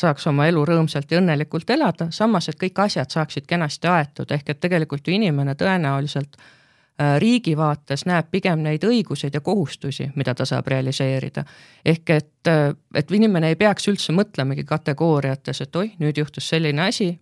saaks 0.00 0.26
oma 0.26 0.46
elu 0.46 0.64
rõõmsalt 0.68 1.10
ja 1.10 1.20
õnnelikult 1.20 1.70
elada, 1.72 2.10
samas 2.10 2.48
et 2.48 2.58
kõik 2.60 2.78
asjad 2.84 3.10
saaksid 3.10 3.46
kenasti 3.48 3.88
aetud, 3.88 4.30
ehk 4.30 4.52
et 4.52 4.60
tegelikult 4.60 5.08
ju 5.08 5.14
inimene 5.16 5.54
tõenäoliselt 5.56 6.36
äh, 6.36 7.16
riigi 7.22 7.56
vaates 7.56 8.06
näeb 8.06 8.28
pigem 8.30 8.62
neid 8.64 8.84
õiguseid 8.84 9.34
ja 9.34 9.40
kohustusi, 9.40 10.10
mida 10.16 10.34
ta 10.34 10.44
saab 10.44 10.68
realiseerida. 10.68 11.44
ehk 11.84 12.10
et, 12.10 12.48
äh, 12.48 12.74
et 12.94 13.10
inimene 13.10 13.48
ei 13.48 13.56
peaks 13.56 13.88
üldse 13.88 14.12
mõtlemagi 14.12 14.64
kategooriates, 14.64 15.60
et 15.60 15.76
oih, 15.76 15.94
nüüd 15.98 16.18
juhtus 16.18 16.48
selline 16.48 16.82
asi, 16.88 17.14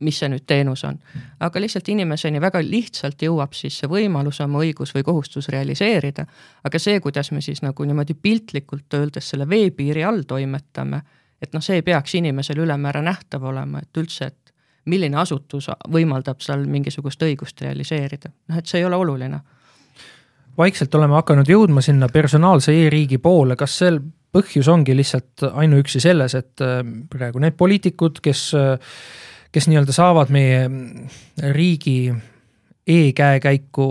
mis 0.00 0.18
see 0.18 0.28
nüüd 0.28 0.44
teenus 0.46 0.84
on. 0.84 0.98
aga 1.40 1.60
lihtsalt 1.60 1.88
inimeseni 1.88 2.40
väga 2.40 2.60
lihtsalt 2.62 3.22
jõuab 3.22 3.54
siis 3.56 3.78
see 3.80 3.88
võimalus 3.88 4.40
oma 4.44 4.60
õigus 4.62 4.94
või 4.94 5.02
kohustus 5.02 5.48
realiseerida. 5.48 6.26
aga 6.64 6.78
see, 6.78 7.00
kuidas 7.00 7.32
me 7.32 7.40
siis 7.40 7.62
nagu 7.62 7.84
niimoodi 7.84 8.14
piltlikult 8.14 8.94
öeldes 8.94 9.30
selle 9.30 9.48
veepiiri 9.48 10.04
all 10.04 10.22
toimetame 10.22 11.02
et 11.42 11.52
noh, 11.52 11.62
see 11.62 11.80
ei 11.80 11.84
peaks 11.86 12.14
inimesele 12.18 12.64
ülemäära 12.64 13.02
nähtav 13.04 13.44
olema, 13.50 13.82
et 13.82 14.00
üldse, 14.00 14.30
et 14.30 14.54
milline 14.86 15.18
asutus 15.20 15.68
võimaldab 15.92 16.40
seal 16.44 16.64
mingisugust 16.70 17.22
õigust 17.26 17.60
realiseerida, 17.64 18.30
noh 18.50 18.58
et 18.60 18.66
see 18.70 18.80
ei 18.80 18.86
ole 18.88 18.96
oluline. 18.96 19.40
vaikselt 20.56 20.94
oleme 20.94 21.14
hakanud 21.18 21.48
jõudma 21.48 21.82
sinna 21.84 22.08
personaalse 22.08 22.72
e-riigi 22.72 23.18
poole, 23.18 23.56
kas 23.56 23.78
sel 23.78 24.00
põhjus 24.32 24.68
ongi 24.68 24.96
lihtsalt 24.96 25.44
ainuüksi 25.52 26.00
selles, 26.00 26.34
et 26.34 26.64
äh, 26.64 26.80
praegu 27.10 27.42
need 27.42 27.56
poliitikud, 27.56 28.20
kes, 28.22 28.48
äh, 28.54 28.78
kes 29.52 29.68
nii-öelda 29.68 29.92
saavad 29.92 30.32
meie 30.32 30.64
riigi 31.52 32.14
e-käekäiku 32.86 33.86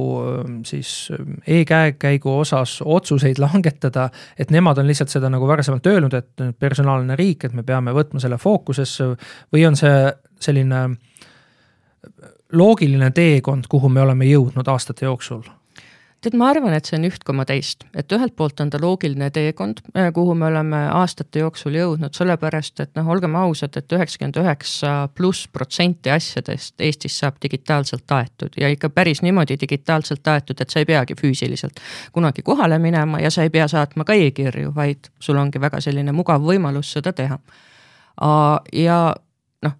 siis 0.65 1.11
e-käekäigu 1.47 2.37
osas 2.39 2.79
otsuseid 2.85 3.39
langetada, 3.39 4.09
et 4.39 4.51
nemad 4.51 4.77
on 4.77 4.87
lihtsalt 4.87 5.11
seda 5.11 5.29
nagu 5.29 5.47
varasemalt 5.47 5.87
öelnud, 5.91 6.13
et 6.13 6.45
personaalne 6.59 7.15
riik, 7.15 7.43
et 7.43 7.53
me 7.53 7.63
peame 7.63 7.91
võtma 7.95 8.23
selle 8.23 8.37
fookusesse 8.37 9.09
või 9.53 9.67
on 9.67 9.75
see 9.75 10.07
selline 10.39 10.87
loogiline 12.55 13.11
teekond, 13.11 13.67
kuhu 13.69 13.89
me 13.89 14.01
oleme 14.01 14.25
jõudnud 14.29 14.67
aastate 14.71 15.05
jooksul 15.05 15.43
tead, 16.25 16.35
ma 16.39 16.49
arvan, 16.51 16.73
et 16.75 16.87
see 16.87 16.97
on 16.97 17.05
üht 17.07 17.23
koma 17.25 17.45
teist, 17.47 17.85
et 17.97 18.11
ühelt 18.15 18.35
poolt 18.37 18.59
on 18.63 18.71
ta 18.73 18.79
loogiline 18.81 19.29
teekond, 19.33 19.81
äh, 19.95 20.09
kuhu 20.13 20.35
me 20.37 20.47
oleme 20.49 20.81
aastate 20.93 21.43
jooksul 21.43 21.77
jõudnud, 21.77 22.15
sellepärast 22.17 22.81
et 22.83 22.91
noh, 22.97 23.07
olgem 23.13 23.35
ausad, 23.39 23.75
et 23.77 23.95
üheksakümmend 23.95 24.39
üheksa 24.41 24.93
pluss 25.15 25.47
protsenti 25.53 26.11
asjadest 26.13 26.81
Eestis 26.81 27.19
saab 27.21 27.37
digitaalselt 27.43 28.11
aetud 28.17 28.57
ja 28.59 28.69
ikka 28.73 28.89
päris 28.93 29.21
niimoodi 29.25 29.59
digitaalselt 29.61 30.27
aetud, 30.33 30.61
et 30.61 30.73
sa 30.73 30.81
ei 30.81 30.89
peagi 30.89 31.17
füüsiliselt 31.19 31.79
kunagi 32.15 32.45
kohale 32.45 32.79
minema 32.81 33.21
ja 33.23 33.31
sa 33.31 33.45
ei 33.45 33.53
pea 33.53 33.67
saatma 33.71 34.05
ka 34.07 34.17
e-kirju, 34.17 34.73
vaid 34.75 35.11
sul 35.19 35.39
ongi 35.41 35.61
väga 35.61 35.81
selline 35.83 36.15
mugav 36.15 36.43
võimalus 36.43 36.91
seda 36.97 37.13
teha. 37.13 37.39
ja 38.73 38.99
noh, 39.61 39.73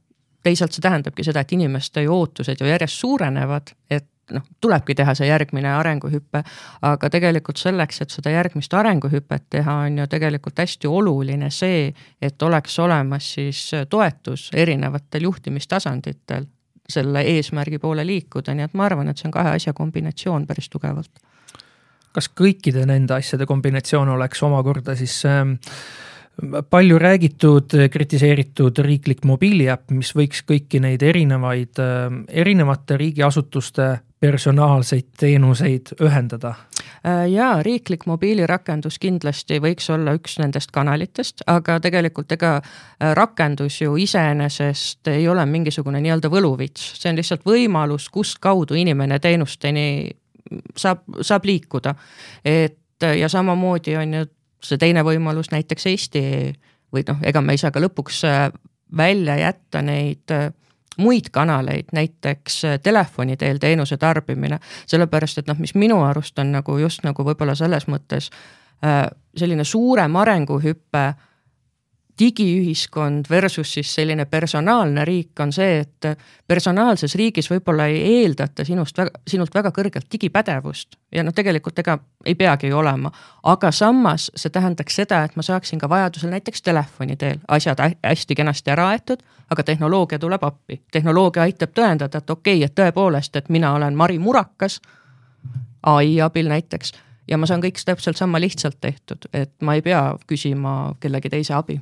teisalt 0.44 0.76
see 0.76 0.84
tähendabki 0.84 1.24
seda, 1.24 1.42
et 1.42 1.54
inimeste 1.56 2.04
ju 2.06 2.14
ootused 2.14 2.60
ju 2.62 2.68
järjest 2.68 3.00
suurenevad, 3.02 3.72
et 3.90 4.10
noh, 4.32 4.46
tulebki 4.62 4.96
teha 4.96 5.14
see 5.18 5.28
järgmine 5.28 5.70
arenguhüpe, 5.76 6.42
aga 6.82 7.10
tegelikult 7.14 7.62
selleks, 7.62 8.02
et 8.02 8.16
seda 8.16 8.34
järgmist 8.34 8.74
arenguhüpet 8.74 9.50
teha, 9.58 9.78
on 9.86 10.02
ju 10.02 10.08
tegelikult 10.12 10.60
hästi 10.64 10.88
oluline 10.88 11.52
see, 11.54 11.92
et 12.22 12.42
oleks 12.44 12.80
olemas 12.80 13.34
siis 13.38 13.68
toetus 13.90 14.50
erinevatel 14.54 15.30
juhtimistasanditel 15.30 16.50
selle 16.90 17.22
eesmärgi 17.36 17.80
poole 17.82 18.06
liikuda, 18.06 18.54
nii 18.54 18.68
et 18.68 18.74
ma 18.78 18.86
arvan, 18.86 19.10
et 19.10 19.18
see 19.18 19.30
on 19.30 19.34
kahe 19.34 19.56
asja 19.58 19.74
kombinatsioon 19.74 20.46
päris 20.48 20.70
tugevalt. 20.70 21.12
kas 22.16 22.30
kõikide 22.32 22.86
nende 22.88 23.12
asjade 23.12 23.44
kombinatsioon 23.46 24.10
oleks 24.14 24.44
omakorda 24.48 24.94
siis 24.96 25.18
äh, 25.28 25.50
palju 26.70 27.00
räägitud, 27.00 27.76
kritiseeritud 27.92 28.80
riiklik 28.86 29.26
mobiiliäpp, 29.28 29.92
mis 29.92 30.14
võiks 30.16 30.46
kõiki 30.48 30.80
neid 30.84 31.04
erinevaid, 31.04 31.80
äh, 31.80 32.20
erinevate 32.44 32.98
riigiasutuste 33.02 33.90
personaalseid 34.26 35.12
teenuseid 35.20 35.94
ühendada? 36.02 36.54
Äh, 37.06 37.26
jaa, 37.32 37.64
riiklik 37.64 38.06
mobiilirakendus 38.10 39.00
kindlasti 39.00 39.60
võiks 39.64 39.90
olla 39.94 40.16
üks 40.18 40.40
nendest 40.42 40.74
kanalitest, 40.76 41.46
aga 41.48 41.78
tegelikult 41.84 42.34
ega 42.36 42.56
äh, 42.58 43.14
rakendus 43.18 43.82
ju 43.82 43.96
iseenesest 44.02 45.14
ei 45.14 45.28
ole 45.30 45.46
mingisugune 45.46 46.02
nii-öelda 46.02 46.32
võluvits, 46.34 46.96
see 47.00 47.12
on 47.14 47.20
lihtsalt 47.22 47.46
võimalus, 47.46 48.10
kust 48.10 48.42
kaudu 48.44 48.78
inimene 48.80 49.20
teenusteni 49.20 50.10
saab, 50.78 51.06
saab 51.22 51.46
liikuda. 51.46 51.96
et 52.46 52.82
ja 53.20 53.30
samamoodi 53.30 53.96
on 54.00 54.14
ju 54.14 54.26
see 54.66 54.80
teine 54.82 55.04
võimalus 55.06 55.52
näiteks 55.54 55.88
Eesti 55.92 56.24
või 56.94 57.04
noh, 57.08 57.22
ega 57.28 57.42
me 57.44 57.56
ei 57.56 57.62
saa 57.62 57.74
ka 57.76 57.84
lõpuks 57.84 58.24
äh, 58.30 58.48
välja 58.98 59.38
jätta 59.40 59.82
neid 59.86 60.34
äh, 60.34 60.50
muid 60.98 61.30
kanaleid, 61.32 61.92
näiteks 61.94 62.64
äh, 62.66 62.80
telefoni 62.84 63.38
teel 63.38 63.60
teenuse 63.62 63.98
tarbimine, 63.98 64.60
sellepärast 64.88 65.44
et 65.44 65.48
noh, 65.52 65.60
mis 65.60 65.76
minu 65.76 66.02
arust 66.04 66.40
on 66.40 66.52
nagu 66.56 66.78
just 66.82 67.04
nagu 67.04 67.24
võib-olla 67.24 67.56
selles 67.56 67.88
mõttes 67.92 68.32
selline 69.40 69.64
suurem 69.64 70.16
arenguhüpe 70.20 71.04
digiühiskond 72.20 73.26
versus 73.30 73.74
siis 73.74 73.96
selline 73.96 74.26
personaalne 74.26 75.06
riik 75.06 75.40
on 75.40 75.52
see, 75.54 75.80
et 75.80 76.20
personaalses 76.48 77.16
riigis 77.16 77.50
võib-olla 77.52 77.88
ei 77.92 78.22
eeldata 78.22 78.64
sinust 78.66 79.00
sinult 79.28 79.56
väga 79.56 79.72
kõrgelt 79.76 80.08
digipädevust 80.12 80.96
ja 81.12 81.24
noh, 81.24 81.34
tegelikult 81.36 81.80
ega 81.80 81.98
ei 82.26 82.36
peagi 82.36 82.68
ju 82.72 82.78
olema. 82.78 83.12
aga 83.44 83.72
samas 83.72 84.32
see 84.36 84.50
tähendaks 84.50 84.96
seda, 84.96 85.24
et 85.24 85.36
ma 85.36 85.44
saaksin 85.44 85.80
ka 85.80 85.90
vajadusel 85.90 86.32
näiteks 86.32 86.62
telefoni 86.62 87.16
teel 87.16 87.40
asjad 87.48 87.80
hästi 88.04 88.36
kenasti 88.36 88.72
ära 88.72 88.88
aetud, 88.90 89.24
aga 89.50 89.64
tehnoloogia 89.64 90.20
tuleb 90.20 90.44
appi. 90.44 90.82
tehnoloogia 90.92 91.44
aitab 91.44 91.74
tõendada, 91.76 92.18
et 92.18 92.30
okei 92.30 92.58
okay,, 92.58 92.66
et 92.66 92.76
tõepoolest, 92.80 93.36
et 93.36 93.50
mina 93.50 93.74
olen 93.74 93.96
Mari 93.96 94.20
Murakas 94.20 94.80
ai 95.84 96.22
abil 96.22 96.48
näiteks 96.48 96.94
ja 97.28 97.38
ma 97.38 97.46
saan 97.46 97.62
kõik 97.62 97.82
täpselt 97.86 98.18
sama 98.18 98.40
lihtsalt 98.40 98.80
tehtud, 98.82 99.28
et 99.34 99.52
ma 99.62 99.76
ei 99.76 99.82
pea 99.82 100.16
küsima 100.28 100.96
kellegi 101.00 101.30
teise 101.30 101.54
abi 101.54 101.82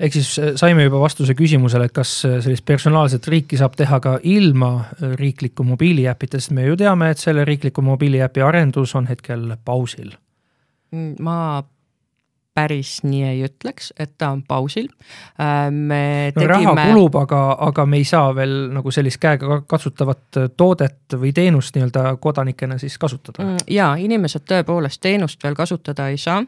ehk 0.00 0.12
siis 0.12 0.38
äh, 0.38 0.52
saime 0.56 0.86
juba 0.86 1.00
vastuse 1.02 1.34
küsimusele, 1.38 1.88
et 1.88 1.94
kas 1.96 2.12
äh, 2.26 2.38
sellist 2.44 2.66
personaalset 2.68 3.26
riiki 3.28 3.58
saab 3.58 3.74
teha 3.78 4.00
ka 4.00 4.18
ilma 4.22 4.72
äh, 4.80 5.16
riikliku 5.18 5.66
mobiiliäpita, 5.66 6.40
sest 6.40 6.54
me 6.56 6.68
ju 6.68 6.76
teame, 6.78 7.10
et 7.12 7.22
selle 7.22 7.44
riikliku 7.48 7.82
mobiiliäpi 7.82 8.44
arendus 8.44 8.94
on 8.98 9.08
hetkel 9.10 9.50
pausil. 9.64 10.14
Mm, 10.94 11.16
ma 11.24 11.64
päris 12.58 12.96
nii 13.06 13.22
ei 13.22 13.42
ütleks, 13.46 13.92
et 14.02 14.16
ta 14.18 14.32
on 14.34 14.40
pausil. 14.42 14.88
me 15.70 16.32
no, 16.34 16.40
tegime. 16.40 16.48
raha 16.48 16.86
kulub, 16.88 17.14
aga, 17.20 17.42
aga 17.68 17.84
me 17.86 18.00
ei 18.00 18.06
saa 18.08 18.32
veel 18.34 18.54
nagu 18.74 18.90
sellist 18.90 19.20
käega 19.22 19.60
katsutavat 19.68 20.40
toodet 20.56 21.14
või 21.14 21.30
teenust 21.36 21.76
nii-öelda 21.76 22.16
kodanikena 22.18 22.78
siis 22.82 22.98
kasutada. 22.98 23.44
Mm, 23.44 23.62
ja 23.70 23.92
inimesed 23.94 24.42
tõepoolest 24.50 24.98
teenust 25.06 25.44
veel 25.44 25.54
kasutada 25.54 26.08
ei 26.10 26.18
saa. 26.18 26.42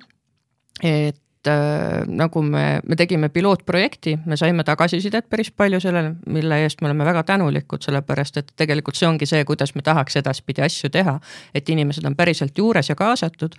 et 0.83 1.21
äh, 1.49 2.03
nagu 2.07 2.43
me, 2.43 2.81
me 2.87 2.97
tegime 2.97 3.29
pilootprojekti, 3.29 4.19
me 4.27 4.37
saime 4.37 4.65
tagasisidet 4.65 5.29
päris 5.31 5.51
palju 5.51 5.81
sellele, 5.81 6.15
mille 6.27 6.59
eest 6.65 6.83
me 6.83 6.91
oleme 6.91 7.05
väga 7.05 7.23
tänulikud, 7.29 7.83
sellepärast 7.85 8.41
et 8.41 8.53
tegelikult 8.61 8.99
see 8.99 9.09
ongi 9.09 9.29
see, 9.29 9.45
kuidas 9.49 9.75
me 9.75 9.85
tahaks 9.87 10.21
edaspidi 10.21 10.65
asju 10.67 10.91
teha. 10.91 11.19
et 11.55 11.69
inimesed 11.69 12.05
on 12.05 12.17
päriselt 12.17 12.59
juures 12.59 12.89
ja 12.89 12.95
kaasatud. 12.95 13.55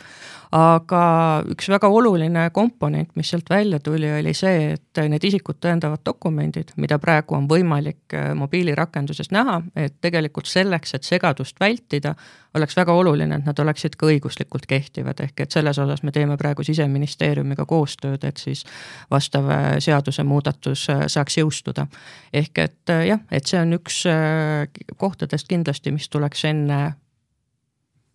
aga 0.51 1.03
üks 1.51 1.69
väga 1.71 1.88
oluline 1.88 2.50
komponent, 2.53 3.09
mis 3.15 3.29
sealt 3.29 3.50
välja 3.50 3.79
tuli, 3.79 4.11
oli 4.19 4.33
see, 4.33 4.73
et 4.73 5.03
need 5.09 5.23
isikut 5.23 5.61
tõendavad 5.63 6.03
dokumendid, 6.05 6.73
mida 6.75 7.00
praegu 7.00 7.35
on 7.35 7.47
võimalik 7.47 8.13
äh, 8.13 8.33
mobiilirakenduses 8.35 9.31
näha, 9.31 9.61
et 9.75 9.95
tegelikult 10.01 10.45
selleks, 10.45 10.93
et 10.93 11.07
segadust 11.07 11.59
vältida, 11.59 12.15
oleks 12.55 12.75
väga 12.75 12.93
oluline, 12.93 13.36
et 13.36 13.46
nad 13.46 13.60
oleksid 13.60 13.96
ka 14.00 14.08
õiguslikult 14.12 14.65
kehtivad, 14.67 15.20
ehk 15.24 15.46
et 15.46 15.51
selles 15.51 15.79
osas 15.79 16.03
me 16.03 16.12
teeme 16.12 16.38
praegu 16.38 16.63
siseministeeriumiga 16.67 17.65
koostööd, 17.65 18.24
et 18.27 18.41
siis 18.41 18.65
vastav 19.12 19.50
äh, 19.51 19.67
seadusemuudatus 19.79 20.88
äh, 20.89 21.05
saaks 21.08 21.38
jõustuda. 21.38 21.88
ehk 22.34 22.58
et 22.58 22.89
äh, 22.89 23.05
jah, 23.08 23.22
et 23.31 23.48
see 23.48 23.62
on 23.62 23.77
üks 23.79 24.03
kohtadest 24.98 25.48
kindlasti, 25.48 25.91
mis 25.91 26.10
tuleks 26.10 26.46
enne 26.46 26.81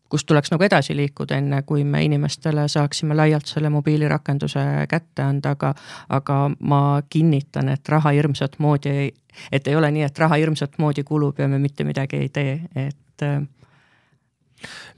kust 0.09 0.27
tuleks 0.27 0.53
nagu 0.53 0.63
edasi 0.63 0.95
liikuda, 0.97 1.41
enne 1.41 1.63
kui 1.67 1.83
me 1.85 2.05
inimestele 2.05 2.69
saaksime 2.69 3.15
laialt 3.17 3.49
selle 3.51 3.71
mobiilirakenduse 3.75 4.61
kätte 4.89 5.23
anda, 5.23 5.57
aga 5.57 5.75
aga 6.09 6.37
ma 6.61 7.03
kinnitan, 7.11 7.69
et 7.69 7.89
raha 7.89 8.13
hirmsat 8.15 8.59
moodi 8.59 8.89
ei, 8.89 9.11
et 9.53 9.67
ei 9.67 9.77
ole 9.77 9.91
nii, 9.91 10.05
et 10.07 10.19
raha 10.19 10.39
hirmsat 10.39 10.79
moodi 10.79 11.03
kulub 11.03 11.41
ja 11.43 11.49
me 11.49 11.59
mitte 11.59 11.85
midagi 11.85 12.23
ei 12.23 12.29
tee, 12.29 12.61
et 12.77 13.27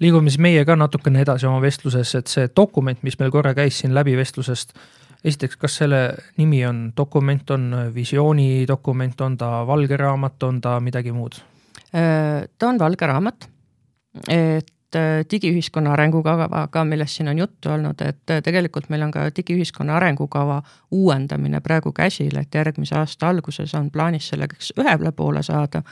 liigume 0.01 0.31
siis 0.31 0.41
meie 0.43 0.65
ka 0.65 0.77
natukene 0.77 1.23
edasi 1.25 1.47
oma 1.47 1.61
vestluses, 1.63 2.15
et 2.15 2.31
see 2.31 2.49
dokument, 2.57 3.03
mis 3.03 3.19
meil 3.21 3.31
korra 3.35 3.55
käis 3.55 3.81
siin 3.83 3.95
läbi 3.95 4.17
vestlusest, 4.19 4.75
esiteks, 5.25 5.57
kas 5.57 5.77
selle 5.83 6.03
nimi 6.39 6.65
on 6.67 6.89
dokument, 6.97 7.51
on 7.51 7.71
visioonidokument, 7.95 9.21
on 9.21 9.37
ta 9.39 9.53
valge 9.67 9.97
raamat, 9.97 10.43
on 10.43 10.61
ta 10.61 10.79
midagi 10.81 11.13
muud? 11.13 11.41
Äh, 11.95 12.49
ta 12.59 12.69
on 12.69 12.79
valge 12.79 13.07
raamat, 13.07 13.49
et 14.29 14.97
äh, 14.97 15.25
digiühiskonna 15.31 15.93
arengukava 15.93 16.67
ka, 16.71 16.85
millest 16.85 17.19
siin 17.19 17.29
on 17.29 17.39
juttu 17.39 17.73
olnud, 17.73 18.01
et 18.05 18.31
äh, 18.31 18.43
tegelikult 18.45 18.91
meil 18.93 19.07
on 19.07 19.15
ka 19.15 19.29
digiühiskonna 19.37 19.97
arengukava 19.97 20.63
uuendamine 20.91 21.61
praegu 21.61 21.93
käsil, 21.93 22.37
et 22.37 22.55
järgmise 22.55 22.99
aasta 22.99 23.29
alguses 23.29 23.75
on 23.75 23.91
plaanis 23.91 24.29
selleks 24.29 24.73
ühele 24.79 25.13
poole 25.13 25.43
saada 25.43 25.83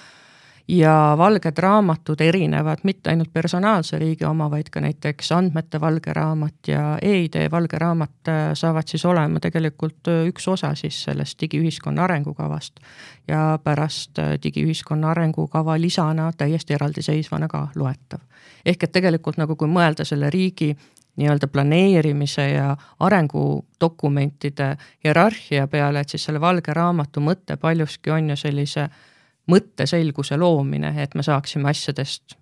ja 0.69 1.15
valged 1.19 1.59
raamatud 1.59 2.21
erinevad 2.21 2.79
mitte 2.83 3.11
ainult 3.11 3.33
personaalse 3.33 3.99
riigi 3.99 4.25
oma, 4.25 4.51
vaid 4.51 4.71
ka 4.71 4.81
näiteks 4.81 5.33
andmete 5.33 5.81
valge 5.81 6.13
raamat 6.13 6.69
ja 6.69 6.99
e-idee 7.03 7.51
valge 7.51 7.79
raamat 7.79 8.29
äh, 8.29 8.51
saavad 8.55 8.89
siis 8.89 9.05
olema 9.05 9.41
tegelikult 9.41 10.09
äh, 10.09 10.27
üks 10.27 10.49
osa 10.49 10.75
siis 10.75 11.03
sellest 11.05 11.41
digiühiskonna 11.41 12.05
arengukavast. 12.05 12.81
ja 13.29 13.59
pärast 13.65 14.19
äh, 14.19 14.35
digiühiskonna 14.43 15.11
arengukava 15.11 15.81
lisana 15.81 16.33
täiesti 16.33 16.75
eraldiseisvana 16.75 17.49
ka 17.49 17.69
loetav. 17.75 18.21
ehk 18.65 18.83
et 18.83 18.93
tegelikult 18.93 19.37
nagu 19.37 19.57
kui 19.57 19.69
mõelda 19.69 20.05
selle 20.05 20.31
riigi 20.31 20.77
nii-öelda 21.17 21.47
planeerimise 21.49 22.51
ja 22.51 22.77
arengudokumentide 23.01 24.77
hierarhia 25.05 25.67
peale, 25.67 26.01
et 26.01 26.09
siis 26.09 26.25
selle 26.25 26.41
valge 26.41 26.73
raamatu 26.75 27.21
mõte 27.21 27.57
paljuski 27.57 28.11
on 28.11 28.31
ju 28.31 28.37
sellise 28.37 28.81
äh, 28.81 28.91
mõtteselguse 29.51 30.39
loomine, 30.39 30.95
et 31.03 31.15
me 31.15 31.23
saaksime 31.23 31.71
asjadest 31.71 32.37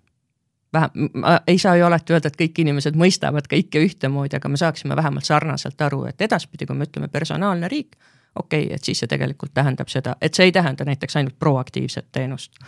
vähem, 0.73 1.09
ma 1.13 1.39
ei 1.47 1.57
saa 1.57 1.75
ju 1.75 1.85
alati 1.85 2.13
öelda, 2.13 2.31
et 2.31 2.39
kõik 2.39 2.63
inimesed 2.63 2.97
mõistavad 2.99 3.47
kõike 3.51 3.83
ühtemoodi, 3.85 4.39
aga 4.39 4.49
me 4.49 4.57
saaksime 4.57 4.95
vähemalt 4.95 5.25
sarnaselt 5.25 5.81
aru, 5.81 6.05
et 6.09 6.21
edaspidi, 6.21 6.65
kui 6.65 6.75
me 6.75 6.87
ütleme 6.89 7.07
personaalne 7.11 7.69
riik, 7.71 7.95
okei 8.35 8.65
okay,, 8.65 8.75
et 8.75 8.83
siis 8.83 8.99
see 9.03 9.11
tegelikult 9.11 9.53
tähendab 9.53 9.91
seda, 9.91 10.15
et 10.21 10.33
see 10.33 10.49
ei 10.49 10.55
tähenda 10.55 10.85
näiteks 10.85 11.15
ainult 11.21 11.39
proaktiivset 11.39 12.11
teenust 12.11 12.59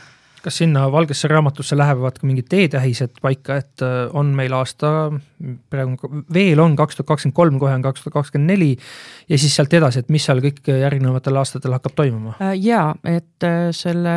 kas 0.47 0.61
sinna 0.61 0.85
valgesse 0.91 1.27
raamatusse 1.27 1.75
lähevad 1.77 2.19
ka 2.21 2.27
mingid 2.27 2.47
teetähised 2.49 3.19
paika, 3.21 3.57
et 3.59 3.83
äh, 3.83 4.07
on 4.15 4.29
meil 4.35 4.53
aasta, 4.55 5.11
praegu 5.69 6.11
veel 6.33 6.61
on 6.63 6.77
kaks 6.79 6.95
tuhat 6.95 7.09
kakskümmend 7.11 7.35
kolm, 7.35 7.57
kohe 7.59 7.73
on 7.75 7.83
kaks 7.83 8.05
tuhat 8.05 8.15
kakskümmend 8.15 8.53
neli 8.53 8.69
ja 9.27 9.37
siis 9.37 9.55
sealt 9.57 9.73
edasi, 9.75 10.05
et 10.05 10.13
mis 10.13 10.23
seal 10.23 10.39
kõik 10.43 10.71
järgnevatel 10.71 11.41
aastatel 11.41 11.75
hakkab 11.75 11.97
toimuma? 11.99 12.37
Äh, 12.39 12.55
jaa, 12.63 12.93
et 13.03 13.47
äh, 13.47 13.67
selle 13.75 14.15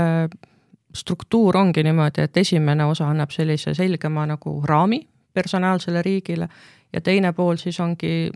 struktuur 0.94 1.58
ongi 1.58 1.82
niimoodi, 1.87 2.28
et 2.28 2.38
esimene 2.44 2.87
osa 2.87 3.08
annab 3.10 3.34
sellise 3.34 3.75
selgema 3.75 4.28
nagu 4.30 4.60
raami 4.66 5.00
personaalsele 5.34 6.02
riigile 6.02 6.49
ja 6.92 7.02
teine 7.02 7.32
pool 7.34 7.58
siis 7.58 7.78
ongi 7.82 8.30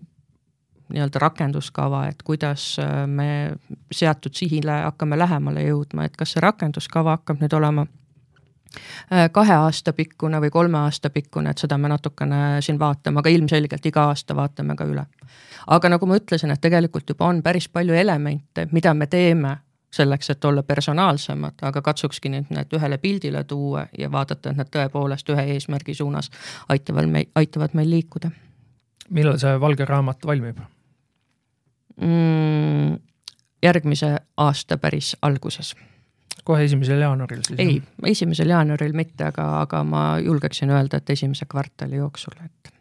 nii-öelda 0.92 1.18
rakenduskava, 1.18 2.06
et 2.08 2.22
kuidas 2.22 2.76
äh, 2.78 3.06
me 3.06 3.56
seatud 3.92 4.34
sihile 4.36 4.80
hakkame 4.84 5.18
lähemale 5.18 5.64
jõudma, 5.64 6.04
et 6.04 6.16
kas 6.16 6.34
see 6.34 6.44
rakenduskava 6.44 7.16
hakkab 7.18 7.40
nüüd 7.40 7.56
olema 7.56 7.86
äh, 7.86 9.30
kahe 9.32 9.56
aasta 9.56 9.92
pikkune 9.96 10.40
või 10.44 10.52
kolme 10.52 10.78
aasta 10.84 11.10
pikkune, 11.10 11.50
et 11.50 11.62
seda 11.64 11.78
me 11.78 11.88
natukene 11.92 12.62
siin 12.64 12.78
vaatame, 12.78 13.22
aga 13.22 13.32
ilmselgelt 13.32 13.86
iga 13.86 14.08
aasta 14.12 14.36
vaatame 14.36 14.76
ka 14.76 14.88
üle. 14.90 15.06
aga 15.66 15.88
nagu 15.96 16.06
ma 16.06 16.20
ütlesin, 16.20 16.52
et 16.52 16.60
tegelikult 16.60 17.08
juba 17.08 17.32
on 17.32 17.42
päris 17.42 17.68
palju 17.68 17.94
elemente, 17.94 18.68
mida 18.72 18.94
me 18.94 19.06
teeme 19.06 19.56
selleks, 19.94 20.30
et 20.30 20.44
olla 20.44 20.62
personaalsemad, 20.62 21.62
aga 21.62 21.82
katsukski 21.82 22.30
nüüd 22.32 22.50
need 22.54 22.72
ühele 22.76 22.98
pildile 22.98 23.44
tuua 23.48 23.86
ja 23.98 24.10
vaadata, 24.12 24.50
et 24.50 24.60
nad 24.60 24.70
tõepoolest 24.76 25.30
ühe 25.30 25.46
eesmärgi 25.54 25.94
suunas 25.94 26.30
aitavad 26.68 27.10
meil, 27.10 27.30
aitavad 27.34 27.76
meil 27.78 27.90
liikuda. 27.90 28.30
millal 29.10 29.38
see 29.38 29.60
valge 29.60 29.84
raamat 29.84 30.26
valmib? 30.26 30.58
Mm, 32.00 32.96
järgmise 33.62 34.16
aasta 34.36 34.78
päris 34.78 35.16
alguses. 35.22 35.74
kohe 36.44 36.64
esimesel 36.64 37.00
jaanuaril 37.00 37.40
siis? 37.46 37.60
ei, 37.60 37.82
esimesel 38.10 38.48
jaanuaril 38.48 38.92
mitte, 38.92 39.24
aga, 39.24 39.60
aga 39.60 39.84
ma 39.84 40.04
julgeksin 40.18 40.70
öelda, 40.70 40.96
et 40.96 41.10
esimese 41.10 41.46
kvartali 41.50 41.96
jooksul, 41.96 42.36
et. 42.44 42.72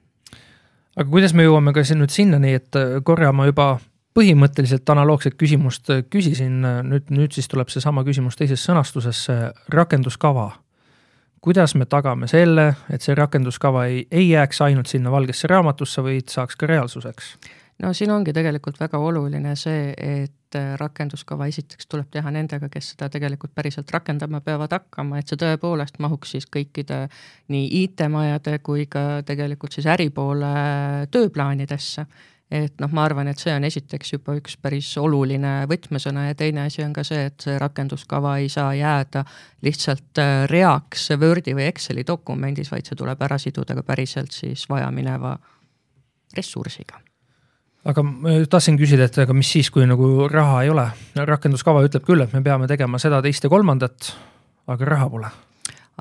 aga 0.95 1.09
kuidas 1.09 1.33
me 1.33 1.47
jõuame 1.47 1.73
ka 1.73 1.83
siin 1.83 2.03
nüüd 2.03 2.13
sinnani, 2.13 2.53
et 2.59 2.79
korra 3.03 3.31
ma 3.31 3.47
juba 3.47 3.77
põhimõtteliselt 4.13 4.89
analoogset 4.93 5.37
küsimust 5.39 5.89
küsisin, 6.13 6.61
nüüd, 6.89 7.09
nüüd 7.13 7.33
siis 7.33 7.47
tuleb 7.49 7.71
seesama 7.73 8.03
küsimus 8.05 8.37
teises 8.37 8.61
sõnastuses, 8.65 9.25
rakenduskava. 9.73 10.51
kuidas 11.41 11.75
me 11.75 11.85
tagame 11.85 12.27
selle, 12.27 12.75
et 12.89 13.01
see 13.01 13.15
rakenduskava 13.15 13.85
ei, 13.85 14.07
ei 14.11 14.29
jääks 14.29 14.61
ainult 14.61 14.87
sinna 14.87 15.11
valgesse 15.11 15.47
raamatusse, 15.47 16.03
vaid 16.03 16.29
saaks 16.29 16.55
ka 16.55 16.67
reaalsuseks? 16.67 17.37
No 17.83 17.91
siin 17.93 18.11
ongi 18.13 18.33
tegelikult 18.35 18.79
väga 18.79 18.99
oluline 19.01 19.53
see, 19.59 19.91
et 19.93 20.57
äh, 20.57 20.73
rakenduskava 20.79 21.47
esiteks 21.51 21.87
tuleb 21.91 22.09
teha 22.13 22.31
nendega, 22.33 22.69
kes 22.71 22.93
seda 22.93 23.09
tegelikult 23.11 23.53
päriselt 23.55 23.91
rakendama 23.93 24.41
peavad 24.45 24.73
hakkama, 24.77 25.19
et 25.19 25.31
see 25.31 25.39
tõepoolest 25.41 25.99
mahuks 26.03 26.35
siis 26.37 26.47
kõikide 26.51 27.05
nii 27.53 27.71
IT-majade 27.83 28.59
kui 28.65 28.87
ka 28.91 29.23
tegelikult 29.27 29.75
siis 29.75 29.89
äripoole 29.91 30.53
tööplaanidesse. 31.13 32.07
Et 32.53 32.75
noh, 32.83 32.91
ma 32.93 33.07
arvan, 33.07 33.31
et 33.31 33.39
see 33.41 33.49
on 33.55 33.63
esiteks 33.65 34.11
juba 34.13 34.35
üks 34.37 34.59
päris 34.61 34.91
oluline 35.01 35.63
võtmesõna 35.71 36.27
ja 36.27 36.35
teine 36.37 36.67
asi 36.67 36.83
on 36.85 36.91
ka 36.93 37.01
see, 37.07 37.23
et 37.31 37.41
see 37.41 37.55
rakenduskava 37.57 38.35
ei 38.43 38.51
saa 38.53 38.75
jääda 38.77 39.23
lihtsalt 39.65 40.21
äh, 40.21 40.43
reaks 40.51 41.09
Wordi 41.17 41.55
või 41.57 41.65
Exceli 41.71 42.05
dokumendis, 42.05 42.69
vaid 42.71 42.85
see 42.85 42.99
tuleb 42.99 43.25
ära 43.25 43.39
siduda 43.41 43.79
ka 43.79 43.87
päriselt 43.87 44.35
siis 44.35 44.67
vajamineva 44.69 45.33
ressursiga 46.37 47.01
aga 47.83 48.03
ma 48.03 48.35
tahtsin 48.49 48.77
küsida, 48.79 49.07
et 49.09 49.17
aga 49.25 49.35
mis 49.35 49.49
siis, 49.55 49.71
kui 49.73 49.87
nagu 49.89 50.27
raha 50.31 50.63
ei 50.63 50.71
ole? 50.73 50.87
rakenduskava 51.15 51.83
ütleb 51.87 52.05
küll, 52.07 52.23
et 52.23 52.35
me 52.35 52.43
peame 52.45 52.69
tegema 52.71 53.01
seda, 53.01 53.21
teist 53.25 53.43
ja 53.43 53.51
kolmandat, 53.51 54.13
aga 54.71 54.93
raha 54.95 55.09
pole 55.11 55.33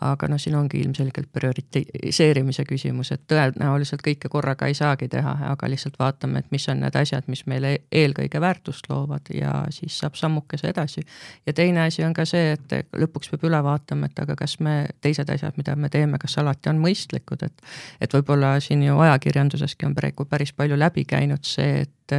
aga 0.00 0.28
noh, 0.31 0.40
siin 0.40 0.55
ongi 0.57 0.81
ilmselgelt 0.81 1.28
prioritiseerimise 1.33 2.64
küsimus, 2.64 3.11
et 3.12 3.22
tõenäoliselt 3.28 4.00
kõike 4.05 4.31
korraga 4.33 4.68
ei 4.70 4.76
saagi 4.76 5.09
teha, 5.12 5.35
aga 5.50 5.68
lihtsalt 5.68 5.98
vaatame, 6.00 6.40
et 6.40 6.48
mis 6.55 6.64
on 6.72 6.81
need 6.81 6.96
asjad, 6.96 7.28
mis 7.33 7.44
meile 7.50 7.74
eelkõige 7.92 8.40
väärtust 8.40 8.88
loovad 8.88 9.28
ja 9.37 9.52
siis 9.74 9.98
saab 10.00 10.16
sammukese 10.16 10.70
edasi. 10.72 11.05
ja 11.46 11.52
teine 11.52 11.85
asi 11.85 12.05
on 12.05 12.14
ka 12.16 12.24
see, 12.28 12.57
et 12.57 12.96
lõpuks 12.96 13.31
peab 13.33 13.44
üle 13.50 13.62
vaatama, 13.64 14.09
et 14.09 14.22
aga 14.24 14.37
kas 14.37 14.59
me, 14.61 14.87
teised 15.05 15.28
asjad, 15.31 15.59
mida 15.61 15.76
me 15.76 15.92
teeme, 15.92 16.18
kas 16.18 16.38
alati 16.40 16.72
on 16.72 16.81
mõistlikud, 16.81 17.44
et 17.44 17.66
et 18.00 18.14
võib-olla 18.14 18.57
siin 18.61 18.83
ju 18.83 18.96
ajakirjanduseski 18.98 19.87
on 19.87 19.94
praegu 19.94 20.24
päris 20.24 20.52
palju 20.57 20.78
läbi 20.78 21.05
käinud 21.05 21.44
see, 21.44 21.85
et 21.85 22.16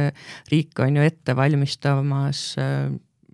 riik 0.50 0.78
on 0.78 0.96
ju 0.96 1.02
ette 1.02 1.36
valmistamas 1.36 2.54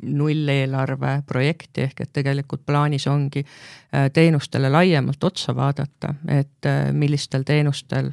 nulleelarve 0.02 1.22
projekti, 1.26 1.82
ehk 1.82 2.00
et 2.00 2.12
tegelikult 2.12 2.62
plaanis 2.66 3.06
ongi 3.06 3.44
äh, 3.44 4.10
teenustele 4.12 4.70
laiemalt 4.70 5.24
otsa 5.24 5.56
vaadata, 5.56 6.14
et 6.28 6.66
äh, 6.66 6.92
millistel 6.92 7.42
teenustel 7.46 8.12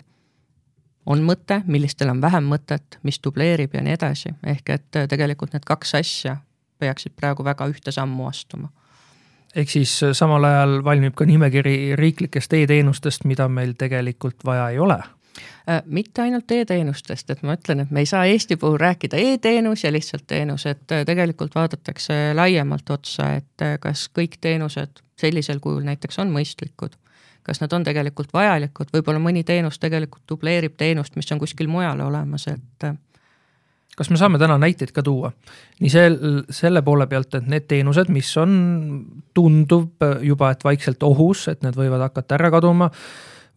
on 1.06 1.24
mõte, 1.24 1.62
millistel 1.66 2.12
on 2.12 2.22
vähem 2.22 2.50
mõtet, 2.52 3.00
mis 3.04 3.20
dubleerib 3.24 3.76
ja 3.76 3.84
nii 3.84 3.96
edasi, 3.96 4.34
ehk 4.46 4.74
et 4.76 5.00
äh, 5.00 5.08
tegelikult 5.08 5.56
need 5.56 5.66
kaks 5.66 5.96
asja 6.02 6.38
peaksid 6.80 7.16
praegu 7.16 7.44
väga 7.44 7.68
ühte 7.72 7.92
sammu 7.92 8.28
astuma. 8.28 8.70
Ehk 9.56 9.70
siis 9.72 9.94
samal 10.14 10.44
ajal 10.44 10.82
valmib 10.86 11.16
ka 11.18 11.26
nimekiri 11.26 11.96
riiklikest 11.98 12.54
e-teenustest, 12.54 13.24
mida 13.26 13.48
meil 13.48 13.74
tegelikult 13.80 14.44
vaja 14.46 14.70
ei 14.70 14.80
ole 14.80 15.00
mitte 15.86 16.22
ainult 16.22 16.52
e-teenustest, 16.52 17.30
et 17.30 17.42
ma 17.44 17.58
ütlen, 17.58 17.84
et 17.84 17.92
me 17.92 18.04
ei 18.04 18.10
saa 18.10 18.26
Eesti 18.26 18.56
puhul 18.60 18.78
rääkida 18.80 19.20
e-teenus 19.20 19.84
ja 19.84 19.92
lihtsalt 19.92 20.24
teenus, 20.28 20.66
et 20.66 20.92
äh, 20.92 21.04
tegelikult 21.06 21.56
vaadatakse 21.56 22.14
laiemalt 22.34 22.90
otsa, 22.90 23.34
et 23.42 23.66
äh, 23.66 23.76
kas 23.80 24.08
kõik 24.20 24.40
teenused 24.42 25.04
sellisel 25.20 25.60
kujul 25.60 25.84
näiteks 25.88 26.20
on 26.24 26.32
mõistlikud. 26.34 26.96
kas 27.48 27.62
nad 27.62 27.72
on 27.74 27.84
tegelikult 27.84 28.34
vajalikud, 28.34 28.90
võib-olla 28.92 29.20
mõni 29.24 29.44
teenus 29.48 29.80
tegelikult 29.80 30.24
dubleerib 30.30 30.74
teenust, 30.78 31.16
mis 31.16 31.32
on 31.32 31.40
kuskil 31.40 31.70
mujal 31.72 32.02
olemas, 32.04 32.48
et 32.52 32.88
kas 33.98 34.10
me 34.10 34.20
saame 34.20 34.40
täna 34.40 34.58
näiteid 34.60 34.92
ka 34.92 35.04
tuua? 35.04 35.32
nii 35.80 35.90
sel, 35.90 36.18
selle 36.50 36.82
poole 36.82 37.08
pealt, 37.08 37.40
et 37.40 37.48
need 37.48 37.64
teenused, 37.68 38.12
mis 38.12 38.34
on, 38.38 38.52
tundub 39.34 40.04
juba, 40.22 40.52
et 40.52 40.64
vaikselt 40.64 41.04
ohus, 41.08 41.48
et 41.48 41.64
need 41.64 41.80
võivad 41.80 42.04
hakata 42.10 42.36
ära 42.36 42.52
kaduma 42.52 42.92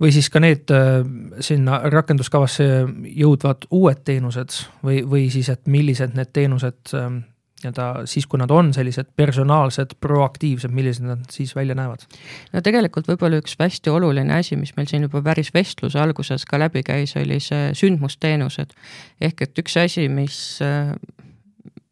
või 0.01 0.13
siis 0.15 0.31
ka 0.33 0.41
need 0.43 0.71
äh, 0.75 1.01
sinna 1.45 1.81
rakenduskavasse 1.93 2.69
jõudvad 3.17 3.69
uued 3.71 4.05
teenused 4.05 4.63
või, 4.85 5.03
või 5.07 5.27
siis, 5.33 5.51
et 5.53 5.67
millised 5.71 6.17
need 6.17 6.33
teenused 6.37 6.95
ähm, 6.97 7.23
nii-öelda 7.61 8.07
siis, 8.09 8.27
kui 8.27 8.41
nad 8.41 8.51
on 8.51 8.73
sellised 8.75 9.11
personaalsed, 9.17 9.97
proaktiivsed, 10.01 10.73
millised 10.73 11.05
nad 11.05 11.25
siis 11.33 11.53
välja 11.57 11.77
näevad? 11.77 12.07
no 12.53 12.63
tegelikult 12.65 13.09
võib-olla 13.11 13.41
üks 13.43 13.57
hästi 13.61 13.93
oluline 13.93 14.39
asi, 14.39 14.57
mis 14.57 14.73
meil 14.77 14.89
siin 14.91 15.05
juba 15.09 15.23
päris 15.25 15.53
vestluse 15.55 16.01
alguses 16.01 16.47
ka 16.49 16.61
läbi 16.61 16.83
käis, 16.87 17.17
oli 17.21 17.41
see 17.45 17.71
sündmusteenused. 17.77 18.73
ehk 19.21 19.43
et 19.47 19.65
üks 19.65 19.77
asi, 19.85 20.09
mis 20.09 20.61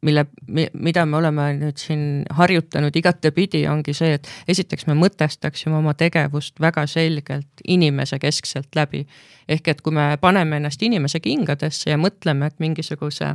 mille, 0.02 0.26
mida 0.72 1.06
me 1.06 1.16
oleme 1.16 1.48
nüüd 1.58 1.78
siin 1.80 2.02
harjutanud 2.30 2.96
igatepidi, 2.96 3.64
ongi 3.70 3.94
see, 3.96 4.14
et 4.18 4.28
esiteks 4.48 4.86
me 4.86 4.94
mõtestaksime 4.98 5.74
oma 5.78 5.94
tegevust 5.98 6.60
väga 6.62 6.86
selgelt 6.86 7.64
inimese 7.66 8.18
keskselt 8.22 8.74
läbi. 8.78 9.06
ehk 9.48 9.68
et 9.68 9.80
kui 9.80 9.92
me 9.92 10.16
paneme 10.20 10.56
ennast 10.56 10.82
inimese 10.82 11.20
kingadesse 11.20 11.90
ja 11.90 11.96
mõtleme, 11.96 12.46
et 12.46 12.60
mingisuguse 12.60 13.34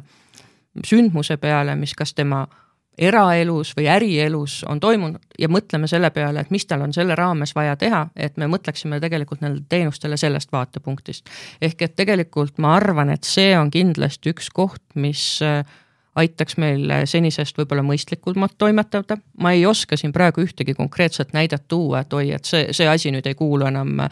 sündmuse 0.86 1.38
peale, 1.38 1.76
mis 1.76 1.94
kas 1.94 2.14
tema 2.14 2.48
eraelus 2.98 3.74
või 3.78 3.88
ärielus 3.90 4.62
on 4.70 4.80
toimunud 4.80 5.22
ja 5.40 5.50
mõtleme 5.50 5.88
selle 5.90 6.10
peale, 6.14 6.44
et 6.44 6.52
mis 6.54 6.66
tal 6.66 6.82
on 6.86 6.94
selle 6.94 7.16
raames 7.16 7.56
vaja 7.56 7.76
teha, 7.76 8.08
et 8.16 8.38
me 8.38 8.48
mõtleksime 8.48 9.00
tegelikult 9.02 9.42
nendele 9.42 9.66
teenustele 9.70 10.18
sellest 10.18 10.52
vaatepunktist. 10.52 11.30
ehk 11.62 11.82
et 11.82 11.96
tegelikult 11.96 12.58
ma 12.58 12.76
arvan, 12.76 13.10
et 13.10 13.24
see 13.24 13.58
on 13.58 13.72
kindlasti 13.72 14.30
üks 14.30 14.50
koht, 14.54 14.84
mis 14.96 15.42
äh, 15.42 15.66
aitaks 16.16 16.58
meil 16.62 16.92
senisest 17.10 17.58
võib-olla 17.58 17.84
mõistlikumalt 17.86 18.56
toimetada. 18.58 19.18
ma 19.42 19.52
ei 19.52 19.66
oska 19.66 19.98
siin 19.98 20.14
praegu 20.14 20.42
ühtegi 20.42 20.74
konkreetset 20.74 21.34
näidet 21.34 21.68
tuua, 21.68 22.00
et 22.00 22.14
oi, 22.14 22.32
et 22.32 22.46
see, 22.46 22.68
see 22.72 22.88
asi 22.88 23.12
nüüd 23.12 23.28
ei 23.28 23.36
kuulu 23.36 23.66
enam 23.66 24.00
äh, 24.00 24.10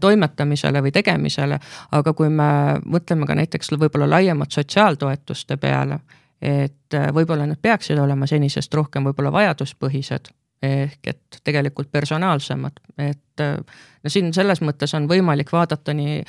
toimetamisele 0.00 0.82
või 0.82 0.92
tegemisele. 0.92 1.58
aga 1.92 2.12
kui 2.12 2.28
me 2.28 2.48
mõtleme 2.84 3.26
ka 3.26 3.34
näiteks 3.34 3.72
võib-olla 3.76 4.10
laiemalt 4.10 4.52
sotsiaaltoetuste 4.52 5.56
peale, 5.56 6.00
et 6.42 6.94
äh, 6.94 7.12
võib-olla 7.14 7.46
need 7.46 7.62
peaksid 7.62 7.98
olema 7.98 8.26
senisest 8.26 8.74
rohkem 8.74 9.06
võib-olla 9.06 9.32
vajaduspõhised 9.32 10.32
ehk 10.62 11.06
et 11.06 11.40
tegelikult 11.44 11.90
personaalsemad, 11.92 12.78
et 12.98 13.42
no 13.42 14.10
siin 14.10 14.32
selles 14.34 14.62
mõttes 14.64 14.94
on 14.96 15.04
võimalik 15.08 15.52
vaadata 15.52 15.92
nii 15.94 16.22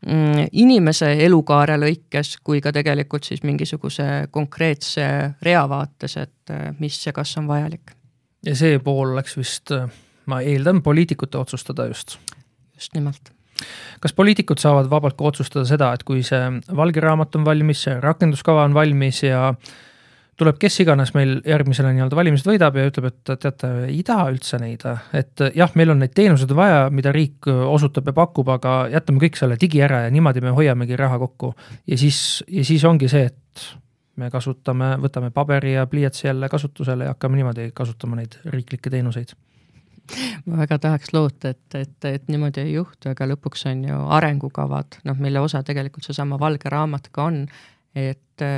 inimese 0.00 1.10
elukaare 1.26 1.76
lõikes 1.76 2.38
kui 2.44 2.62
ka 2.64 2.72
tegelikult 2.72 3.26
siis 3.28 3.42
mingisuguse 3.44 4.28
konkreetse 4.32 5.04
rea 5.44 5.66
vaates, 5.68 6.16
et 6.16 6.52
äh, 6.54 6.70
mis 6.80 6.96
ja 7.06 7.12
kas 7.12 7.36
on 7.36 7.50
vajalik. 7.50 7.92
ja 8.46 8.54
see 8.56 8.78
pool 8.78 9.12
oleks 9.12 9.36
vist, 9.36 9.74
äh, 9.76 9.90
ma 10.26 10.40
eeldan, 10.40 10.80
poliitikute 10.82 11.38
otsustada 11.38 11.86
just. 11.90 12.16
just 12.74 12.94
nimelt 12.94 13.32
kas 14.00 14.16
poliitikud 14.16 14.58
saavad 14.58 14.88
vabalt 14.88 15.18
ka 15.18 15.24
otsustada 15.24 15.66
seda, 15.68 15.92
et 15.92 16.02
kui 16.08 16.22
see 16.24 16.40
valge 16.76 17.00
raamat 17.04 17.36
on 17.36 17.44
valmis, 17.44 17.84
rakenduskava 18.00 18.64
on 18.64 18.74
valmis 18.74 19.22
ja 19.22 19.48
äh, 19.50 19.74
tuleb 20.40 20.58
kes 20.60 20.80
iganes 20.84 21.12
meil 21.16 21.36
järgmisele 21.46 21.92
nii-öelda 21.94 22.16
valimised 22.16 22.48
võidab 22.48 22.78
ja 22.78 22.86
ütleb, 22.88 23.10
et 23.10 23.32
teate, 23.42 23.70
ei 23.90 24.00
taha 24.06 24.30
üldse 24.32 24.60
neid, 24.62 24.86
et 25.16 25.44
jah, 25.56 25.74
meil 25.78 25.92
on 25.92 26.00
neid 26.02 26.14
teenuseid 26.16 26.54
vaja, 26.56 26.86
mida 26.94 27.12
riik 27.14 27.48
osutab 27.50 28.08
ja 28.10 28.16
pakub, 28.16 28.48
aga 28.54 28.80
jätame 28.92 29.22
kõik 29.26 29.38
selle 29.40 29.58
digi 29.60 29.82
ära 29.84 30.04
ja 30.06 30.14
niimoodi 30.14 30.42
me 30.44 30.54
hoiamegi 30.56 30.98
raha 30.98 31.20
kokku. 31.20 31.52
ja 31.86 32.00
siis, 32.00 32.40
ja 32.48 32.64
siis 32.64 32.84
ongi 32.88 33.10
see, 33.12 33.28
et 33.28 33.68
me 34.20 34.30
kasutame, 34.32 34.94
võtame 35.00 35.30
paberi 35.34 35.76
ja 35.76 35.86
pliiatsi 35.90 36.26
jälle 36.26 36.48
kasutusele 36.52 37.08
ja 37.08 37.14
hakkame 37.14 37.40
niimoodi 37.40 37.70
kasutama 37.76 38.20
neid 38.20 38.40
riiklikke 38.48 38.90
teenuseid 38.90 39.36
ma 40.46 40.58
väga 40.64 40.80
tahaks 40.82 41.12
loota, 41.14 41.52
et, 41.54 41.78
et, 41.78 42.08
et 42.08 42.28
niimoodi 42.32 42.64
ei 42.64 42.72
juhtu, 42.74 43.12
aga 43.12 43.28
lõpuks 43.30 43.68
on 43.70 43.84
ju 43.86 44.00
arengukavad, 44.16 44.98
noh, 45.06 45.20
mille 45.22 45.42
osa 45.44 45.62
tegelikult 45.66 46.08
seesama 46.08 46.38
valge 46.40 46.72
raamat 46.72 47.06
ka 47.14 47.28
on, 47.30 47.44
et 47.94 48.48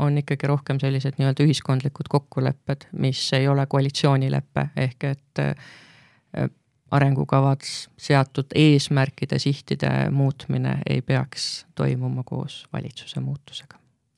on 0.00 0.18
ikkagi 0.18 0.48
rohkem 0.48 0.80
sellised 0.80 1.18
nii-öelda 1.18 1.44
ühiskondlikud 1.44 2.08
kokkulepped, 2.08 2.88
mis 2.98 3.22
ei 3.36 3.48
ole 3.48 3.66
koalitsioonilepe, 3.68 4.70
ehk 4.76 5.04
et 5.10 5.42
äh, 5.44 6.48
arengukavad 6.90 7.60
seatud 7.98 8.54
eesmärkide, 8.54 9.38
sihtide 9.38 10.10
muutmine 10.10 10.78
ei 10.88 11.02
peaks 11.02 11.66
toimuma 11.74 12.22
koos 12.26 12.66
valitsuse 12.72 13.20
muutusega. 13.20 13.76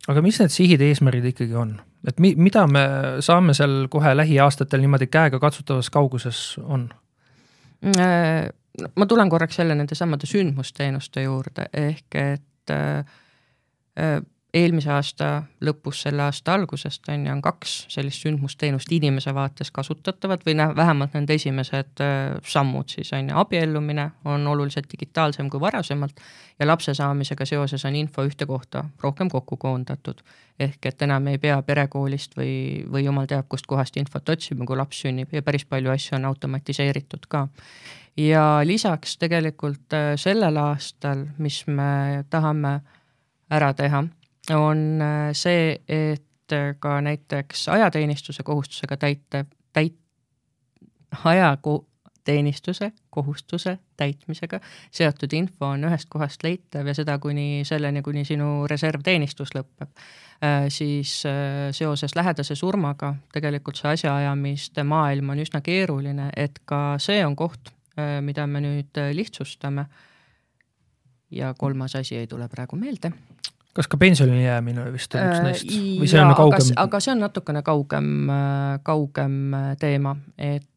aga 0.09 0.23
mis 0.23 0.41
need 0.41 0.55
sihid, 0.55 0.81
eesmärgid 0.81 1.29
ikkagi 1.35 1.55
on? 1.55 1.77
et 2.09 2.19
mi-, 2.21 2.35
mida 2.37 2.67
me 2.67 2.87
saame 3.21 3.55
seal 3.55 3.87
kohe 3.91 4.17
lähiaastatel 4.17 4.81
niimoodi 4.81 5.07
käega 5.07 5.39
katsutavas 5.39 5.91
kauguses 5.91 6.59
on? 6.65 6.89
Äh, 7.87 8.49
ma 8.97 9.07
tulen 9.07 9.31
korraks 9.31 9.59
jälle 9.59 9.75
nende 9.75 9.95
samade 9.95 10.27
sündmusteenuste 10.27 11.23
juurde, 11.23 11.69
ehk 11.73 12.15
et 12.15 12.71
äh, 12.71 13.05
eelmise 14.55 14.91
aasta 14.93 15.29
lõpus, 15.65 16.03
selle 16.05 16.27
aasta 16.27 16.53
algusest 16.59 17.09
on 17.09 17.25
ju, 17.27 17.33
on 17.33 17.41
kaks 17.45 17.77
sellist 17.93 18.21
sündmusteenust 18.27 18.91
inimese 18.93 19.33
vaates 19.35 19.73
kasutatavad 19.73 20.45
või 20.47 20.55
noh, 20.59 20.75
vähemalt 20.77 21.17
nende 21.17 21.37
esimesed 21.39 22.03
äh, 22.05 22.35
sammud 22.45 22.93
siis 22.93 23.15
on 23.17 23.31
ju, 23.31 23.39
abiellumine 23.41 24.11
on 24.29 24.47
oluliselt 24.53 24.91
digitaalsem 24.93 25.49
kui 25.51 25.61
varasemalt 25.61 26.21
ja 26.61 26.69
lapse 26.69 26.95
saamisega 26.95 27.49
seoses 27.49 27.87
on 27.89 27.97
info 27.97 28.27
ühte 28.29 28.47
kohta 28.47 28.85
rohkem 29.03 29.33
kokku 29.33 29.57
koondatud. 29.57 30.21
ehk 30.61 30.87
et 30.87 31.03
enam 31.03 31.27
ei 31.27 31.39
pea 31.39 31.63
perekoolist 31.63 32.37
või, 32.37 32.85
või 32.93 33.07
jumal 33.07 33.27
teab 33.27 33.49
kust 33.49 33.67
kohast 33.67 33.97
infot 33.97 34.29
otsima, 34.29 34.67
kui 34.69 34.77
laps 34.77 35.01
sünnib 35.01 35.33
ja 35.33 35.43
päris 35.43 35.65
palju 35.65 35.91
asju 35.91 36.17
on 36.21 36.29
automatiseeritud 36.29 37.27
ka 37.29 37.49
ja 38.17 38.61
lisaks 38.65 39.17
tegelikult 39.17 39.97
äh, 39.97 40.13
sellel 40.17 40.57
aastal, 40.61 41.31
mis 41.39 41.65
me 41.67 42.25
tahame 42.29 42.83
ära 43.49 43.73
teha 43.73 44.05
on 44.51 45.03
äh, 45.03 45.31
see, 45.33 45.81
et 45.89 46.53
äh, 46.53 46.75
ka 46.79 47.01
näiteks 47.01 47.69
ajateenistuse 47.69 48.43
kohustusega 48.43 48.97
täitev, 48.97 49.47
täit-, 49.73 49.99
ajateenistuse 51.25 52.93
kohustuse 53.11 53.79
täitmisega 53.97 54.61
seotud 54.91 55.33
info 55.33 55.67
on 55.67 55.85
ühest 55.85 56.09
kohast 56.11 56.43
leitav 56.43 56.87
ja 56.87 56.95
seda 56.95 57.19
kuni 57.19 57.63
selleni, 57.65 58.03
kuni 58.03 58.25
sinu 58.25 58.67
reservteenistus 58.71 59.55
lõpeb 59.55 59.91
äh,. 60.43 60.67
siis 60.69 61.23
seoses 61.71 62.17
lähedase 62.17 62.55
surmaga 62.55 63.15
tegelikult 63.33 63.77
see 63.77 63.93
asjaajamiste 63.93 64.83
maailm 64.83 65.35
on 65.35 65.45
üsna 65.45 65.61
keeruline, 65.61 66.31
et 66.37 66.59
ka 66.65 66.97
see 66.99 67.23
on 67.27 67.37
koht 67.37 67.75
mida 68.21 68.47
me 68.47 68.61
nüüd 68.65 68.97
lihtsustame. 69.13 69.85
ja 71.31 71.55
kolmas 71.59 71.97
asi 71.97 72.17
ei 72.17 72.27
tule 72.27 72.49
praegu 72.49 72.77
meelde 72.77 73.13
kas 73.73 73.89
ka 73.89 73.97
pensionile 73.97 74.43
jäämine 74.43 74.87
vist 74.93 75.15
on 75.17 75.25
üks 75.27 75.39
äh, 75.39 75.47
neist 75.47 75.73
või 75.73 76.11
see 76.11 76.21
on 76.21 76.35
kaugem? 76.37 76.73
aga 76.83 77.01
see 77.01 77.15
on 77.15 77.25
natukene 77.25 77.65
kaugem, 77.67 78.13
äh, 78.31 78.79
kaugem 78.85 79.43
äh, 79.57 79.73
teema, 79.81 80.17
et 80.39 80.69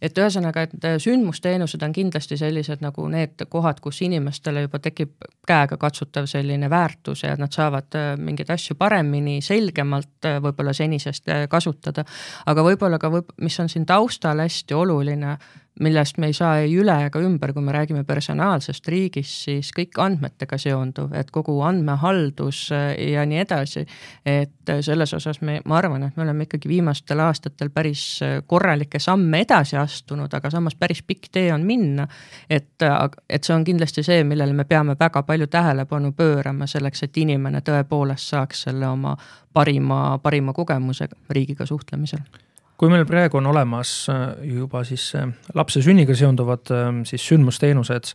et 0.00 0.16
ühesõnaga, 0.16 0.62
et 0.64 0.84
sündmusteenused 1.04 1.82
on 1.84 1.92
kindlasti 1.92 2.36
sellised 2.40 2.80
nagu 2.80 3.04
need 3.12 3.44
kohad, 3.52 3.82
kus 3.84 4.00
inimestele 4.02 4.64
juba 4.64 4.80
tekib 4.82 5.26
käegakatsutav 5.48 6.24
selline 6.28 6.70
väärtus 6.72 7.22
ja 7.26 7.34
nad 7.38 7.52
saavad 7.52 7.96
mingeid 8.18 8.50
asju 8.52 8.78
paremini, 8.80 9.38
selgemalt 9.44 10.28
võib-olla 10.40 10.72
senisest 10.76 11.28
kasutada. 11.52 12.04
aga 12.48 12.64
võib-olla 12.64 12.98
ka 12.98 13.12
võib, 13.12 13.32
mis 13.44 13.60
on 13.60 13.68
siin 13.68 13.86
taustal 13.86 14.40
hästi 14.40 14.74
oluline 14.74 15.36
millest 15.80 16.18
me 16.18 16.28
ei 16.30 16.34
saa 16.36 16.58
ei 16.60 16.74
üle 16.78 16.94
ega 17.06 17.20
ümber, 17.24 17.52
kui 17.56 17.64
me 17.64 17.72
räägime 17.72 18.04
personaalsest 18.04 18.88
riigist, 18.92 19.46
siis 19.46 19.70
kõik 19.76 19.96
andmetega 20.02 20.58
seonduv, 20.60 21.14
et 21.16 21.30
kogu 21.32 21.56
andmehaldus 21.66 22.66
äh, 22.76 22.92
ja 23.14 23.24
nii 23.28 23.40
edasi. 23.44 23.86
et 24.26 24.68
äh, 24.68 24.80
selles 24.84 25.14
osas 25.16 25.40
me, 25.40 25.60
ma 25.64 25.78
arvan, 25.78 26.04
et 26.06 26.16
me 26.16 26.24
oleme 26.26 26.44
ikkagi 26.46 26.68
viimastel 26.68 27.20
aastatel 27.24 27.70
päris 27.70 28.04
äh, 28.22 28.40
korralikke 28.46 28.98
samme 28.98 29.40
edasi 29.46 29.76
astunud, 29.80 30.32
aga 30.34 30.50
samas 30.50 30.76
päris 30.76 31.02
pikk 31.02 31.30
tee 31.32 31.52
on 31.54 31.64
minna. 31.66 32.08
et, 32.50 32.86
et 33.28 33.44
see 33.44 33.54
on 33.54 33.64
kindlasti 33.64 34.04
see, 34.04 34.24
millele 34.24 34.52
me 34.52 34.64
peame 34.64 34.96
väga 35.00 35.22
palju 35.22 35.46
tähelepanu 35.46 36.12
pöörama 36.12 36.66
selleks, 36.66 37.02
et 37.02 37.16
inimene 37.16 37.64
tõepoolest 37.64 38.34
saaks 38.34 38.66
selle 38.68 38.88
oma 38.88 39.16
parima, 39.52 40.18
parima 40.22 40.52
kogemuse 40.52 41.08
riigiga 41.30 41.66
suhtlemisel 41.66 42.49
kui 42.80 42.88
meil 42.88 43.04
praegu 43.04 43.36
on 43.40 43.50
olemas 43.50 43.92
äh, 44.08 44.30
juba 44.56 44.80
siis 44.88 45.10
äh, 45.18 45.28
lapse 45.54 45.82
sünniga 45.84 46.16
seonduvad 46.16 46.72
äh, 46.72 46.86
siis 47.08 47.26
sündmusteenused, 47.28 48.14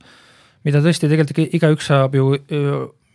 mida 0.66 0.82
tõesti 0.82 1.10
tegelikult 1.12 1.54
igaüks 1.54 1.92
saab 1.92 2.16
ju, 2.18 2.32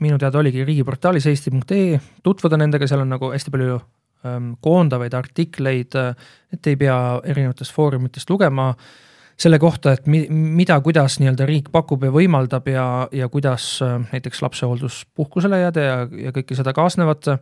minu 0.01 0.19
teada 0.23 0.39
oligi 0.39 0.63
riigiportaalis 0.63 1.27
eesti.ee 1.27 1.99
tutvuda 2.23 2.61
nendega, 2.61 2.87
seal 2.87 3.03
on 3.03 3.11
nagu 3.11 3.33
hästi 3.35 3.51
palju 3.51 3.79
ähm, 4.23 4.53
koondavaid 4.63 5.17
artikleid, 5.19 5.97
et 6.55 6.69
ei 6.71 6.79
pea 6.79 6.99
erinevatest 7.27 7.75
foorumitest 7.75 8.31
lugema 8.31 8.69
selle 9.41 9.59
kohta, 9.59 9.97
et 9.97 10.07
mi-, 10.07 10.29
mida, 10.31 10.77
kuidas 10.85 11.19
nii-öelda 11.19 11.49
riik 11.49 11.73
pakub 11.75 12.07
ja 12.07 12.13
võimaldab 12.15 12.71
ja, 12.71 12.85
ja 13.11 13.27
kuidas 13.33 13.67
näiteks 14.13 14.45
lapsehoolduspuhkusele 14.47 15.59
jääda 15.65 15.89
ja, 15.89 15.99
ja 16.29 16.35
kõike 16.37 16.55
seda 16.55 16.77
kaasnevat. 16.77 17.33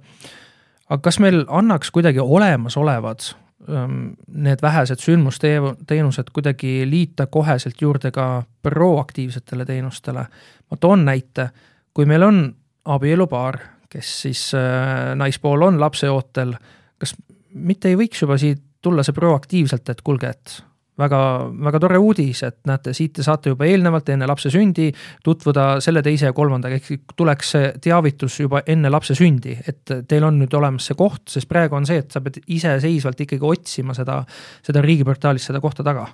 aga 0.88 1.00
kas 1.04 1.20
meil 1.20 1.44
annaks 1.60 1.92
kuidagi 1.92 2.24
olemasolevad 2.24 3.28
need 3.66 4.62
vähesed 4.62 5.00
sündmusteenused 5.02 6.30
kuidagi 6.32 6.86
liita 6.86 7.26
koheselt 7.26 7.80
juurde 7.82 8.10
ka 8.14 8.42
proaktiivsetele 8.62 9.64
teenustele. 9.64 10.26
ma 10.70 10.76
toon 10.80 11.04
näite, 11.04 11.48
kui 11.94 12.06
meil 12.06 12.22
on 12.22 12.54
abielupaar, 12.84 13.58
kes 13.88 14.22
siis 14.22 14.54
äh, 14.54 15.14
naispool 15.16 15.62
on 15.62 15.80
lapseootel, 15.80 16.54
kas 16.98 17.14
mitte 17.54 17.88
ei 17.88 17.96
võiks 17.96 18.22
juba 18.22 18.38
siit 18.38 18.62
tulla 18.82 19.02
see 19.02 19.16
proaktiivselt, 19.16 19.88
et 19.88 20.02
kuulge, 20.06 20.28
et 20.28 20.58
väga, 20.98 21.20
väga 21.68 21.80
tore 21.82 21.98
uudis, 22.02 22.42
et 22.46 22.58
näete, 22.68 22.92
siit 22.96 23.14
te 23.18 23.24
saate 23.26 23.52
juba 23.52 23.66
eelnevalt, 23.68 24.08
enne 24.12 24.26
lapse 24.28 24.50
sündi 24.52 24.88
tutvuda 25.24 25.78
selle, 25.84 26.02
teise 26.04 26.28
ja 26.28 26.36
kolmandaga, 26.36 26.78
ehk 26.78 27.14
tuleks 27.18 27.52
see 27.54 27.70
teavitus 27.84 28.40
juba 28.42 28.62
enne 28.66 28.90
lapse 28.90 29.16
sündi, 29.18 29.54
et 29.68 29.94
teil 30.08 30.26
on 30.26 30.40
nüüd 30.42 30.54
olemas 30.58 30.88
see 30.90 30.98
koht, 30.98 31.24
sest 31.30 31.48
praegu 31.50 31.78
on 31.78 31.86
see, 31.88 32.02
et 32.02 32.14
sa 32.14 32.22
pead 32.24 32.40
iseseisvalt 32.46 33.22
ikkagi 33.24 33.46
otsima 33.46 33.96
seda, 33.96 34.20
seda 34.66 34.82
riigiportaalis 34.84 35.48
seda 35.50 35.62
kohta 35.64 35.86
taga. 35.86 36.08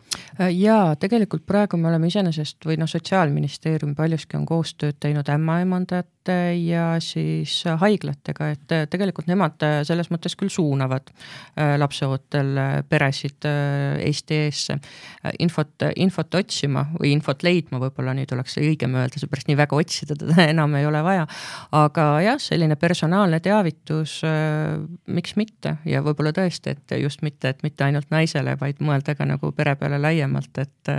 jaa, 0.51 0.95
tegelikult 1.01 1.47
praegu 1.49 1.81
me 1.81 1.91
oleme 1.93 2.11
iseenesest 2.13 2.69
või 2.69 2.79
noh, 2.81 2.91
Sotsiaalministeerium 2.95 3.95
paljuski 3.99 4.37
on 4.39 4.45
koostööd 4.47 5.01
teinud 5.03 5.29
ämmaemandajate 5.33 6.37
ja 6.61 6.95
siis 7.03 7.57
haiglatega, 7.81 8.51
et 8.55 8.75
tegelikult 8.91 9.27
nemad 9.29 9.61
selles 9.85 10.11
mõttes 10.13 10.37
küll 10.39 10.53
suunavad 10.53 11.11
äh, 11.11 11.75
lapseootel 11.81 12.55
peresid 12.89 13.49
äh, 13.49 14.05
Eesti 14.05 14.39
eesse 14.47 14.74
sisse 14.75 15.35
infot, 15.39 15.85
infot 15.97 16.35
otsima 16.39 16.85
või 16.99 17.13
infot 17.15 17.43
leidma, 17.43 17.81
võib-olla 17.83 18.15
nüüd 18.17 18.33
oleks 18.35 18.59
õigem 18.61 18.95
öelda, 18.99 19.21
seepärast 19.21 19.49
nii 19.49 19.59
väga 19.59 19.77
otsida 19.79 20.17
teda 20.19 20.49
enam 20.53 20.75
ei 20.79 20.87
ole 20.87 21.03
vaja. 21.05 21.27
aga 21.73 22.09
jah, 22.25 22.41
selline 22.43 22.77
personaalne 22.81 23.41
teavitus, 23.45 24.21
äh, 24.29 24.77
miks 25.07 25.37
mitte 25.41 25.77
ja 25.89 26.03
võib-olla 26.05 26.35
tõesti, 26.37 26.75
et 26.75 26.97
just 27.01 27.23
mitte, 27.23 27.55
et 27.55 27.65
mitte 27.67 27.85
ainult 27.85 28.11
naisele, 28.15 28.57
vaid 28.61 28.83
mõelda 28.85 29.17
ka 29.19 29.27
nagu 29.29 29.53
pere 29.53 29.77
peale 29.77 29.99
laiemalt, 30.03 30.59
et, 30.59 30.95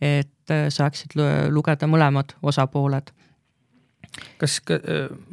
et 0.00 0.56
saaksid 0.68 1.16
lugeda 1.50 1.88
mõlemad 1.90 2.36
osapooled 2.42 3.14
kas 4.38 4.60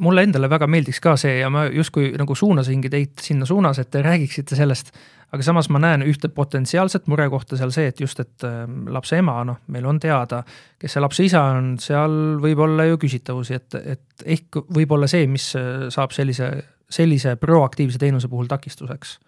mulle 0.02 0.24
endale 0.26 0.48
väga 0.50 0.66
meeldiks 0.70 0.98
ka 1.02 1.14
see 1.20 1.36
ja 1.38 1.50
ma 1.52 1.66
justkui 1.70 2.12
nagu 2.18 2.34
suunasingi 2.34 2.90
teid 2.90 3.22
sinna 3.22 3.46
suunas, 3.46 3.78
et 3.78 3.90
te 3.92 4.02
räägiksite 4.02 4.58
sellest 4.58 4.90
aga 5.32 5.46
samas 5.46 5.68
ma 5.72 5.80
näen 5.82 6.04
ühte 6.04 6.28
potentsiaalset 6.32 7.08
murekohta 7.10 7.56
seal 7.56 7.72
see, 7.74 7.88
et 7.88 8.00
just, 8.04 8.20
et 8.20 8.46
ähm, 8.46 8.84
lapse 8.92 9.16
ema, 9.16 9.38
noh, 9.48 9.62
meil 9.72 9.88
on 9.88 10.00
teada, 10.02 10.42
kes 10.80 10.96
see 10.96 11.02
lapse 11.02 11.26
isa 11.26 11.42
on, 11.56 11.74
seal 11.82 12.38
võib 12.42 12.60
olla 12.66 12.86
ju 12.90 13.00
küsitavusi, 13.00 13.56
et, 13.56 13.80
et 13.96 14.26
ehk 14.36 14.62
võib 14.76 14.92
olla 14.98 15.08
see, 15.10 15.26
mis 15.30 15.48
äh, 15.58 15.88
saab 15.94 16.12
sellise, 16.16 16.52
sellise 16.92 17.36
proaktiivse 17.40 18.00
teenuse 18.02 18.28
puhul 18.32 18.50
takistuseks. 18.50 19.18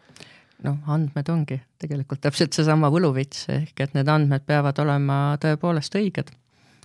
Noh, 0.64 0.78
andmed 0.92 1.28
ongi 1.28 1.58
tegelikult 1.80 2.22
täpselt 2.24 2.56
seesama 2.56 2.88
võluvits, 2.92 3.48
ehk 3.52 3.84
et 3.84 3.96
need 3.96 4.08
andmed 4.08 4.44
peavad 4.48 4.78
olema 4.84 5.18
tõepoolest 5.42 5.96
õiged 6.00 6.32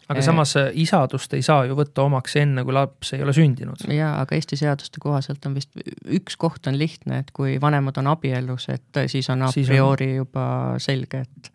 aga 0.10 0.24
samas 0.26 0.56
äh, 0.58 0.72
isadust 0.82 1.34
ei 1.38 1.44
saa 1.46 1.64
ju 1.70 1.78
võtta 1.78 2.04
omaks 2.08 2.36
enne, 2.42 2.64
kui 2.66 2.76
laps 2.76 3.14
ei 3.14 3.24
ole 3.26 3.34
sündinud. 3.36 3.86
jaa, 3.94 4.16
aga 4.24 4.38
Eesti 4.38 4.58
seaduste 4.60 5.02
kohaselt 5.04 5.46
on 5.46 5.56
vist, 5.58 5.72
üks 6.20 6.38
koht 6.40 6.68
on 6.70 6.78
lihtne, 6.80 7.22
et 7.24 7.32
kui 7.36 7.58
vanemad 7.62 8.00
on 8.02 8.10
abielus, 8.16 8.70
et 8.74 9.04
siis 9.12 9.30
on 9.30 9.46
a 9.46 9.52
priori 9.54 10.16
juba 10.16 10.46
selge, 10.82 11.24
et 11.28 11.52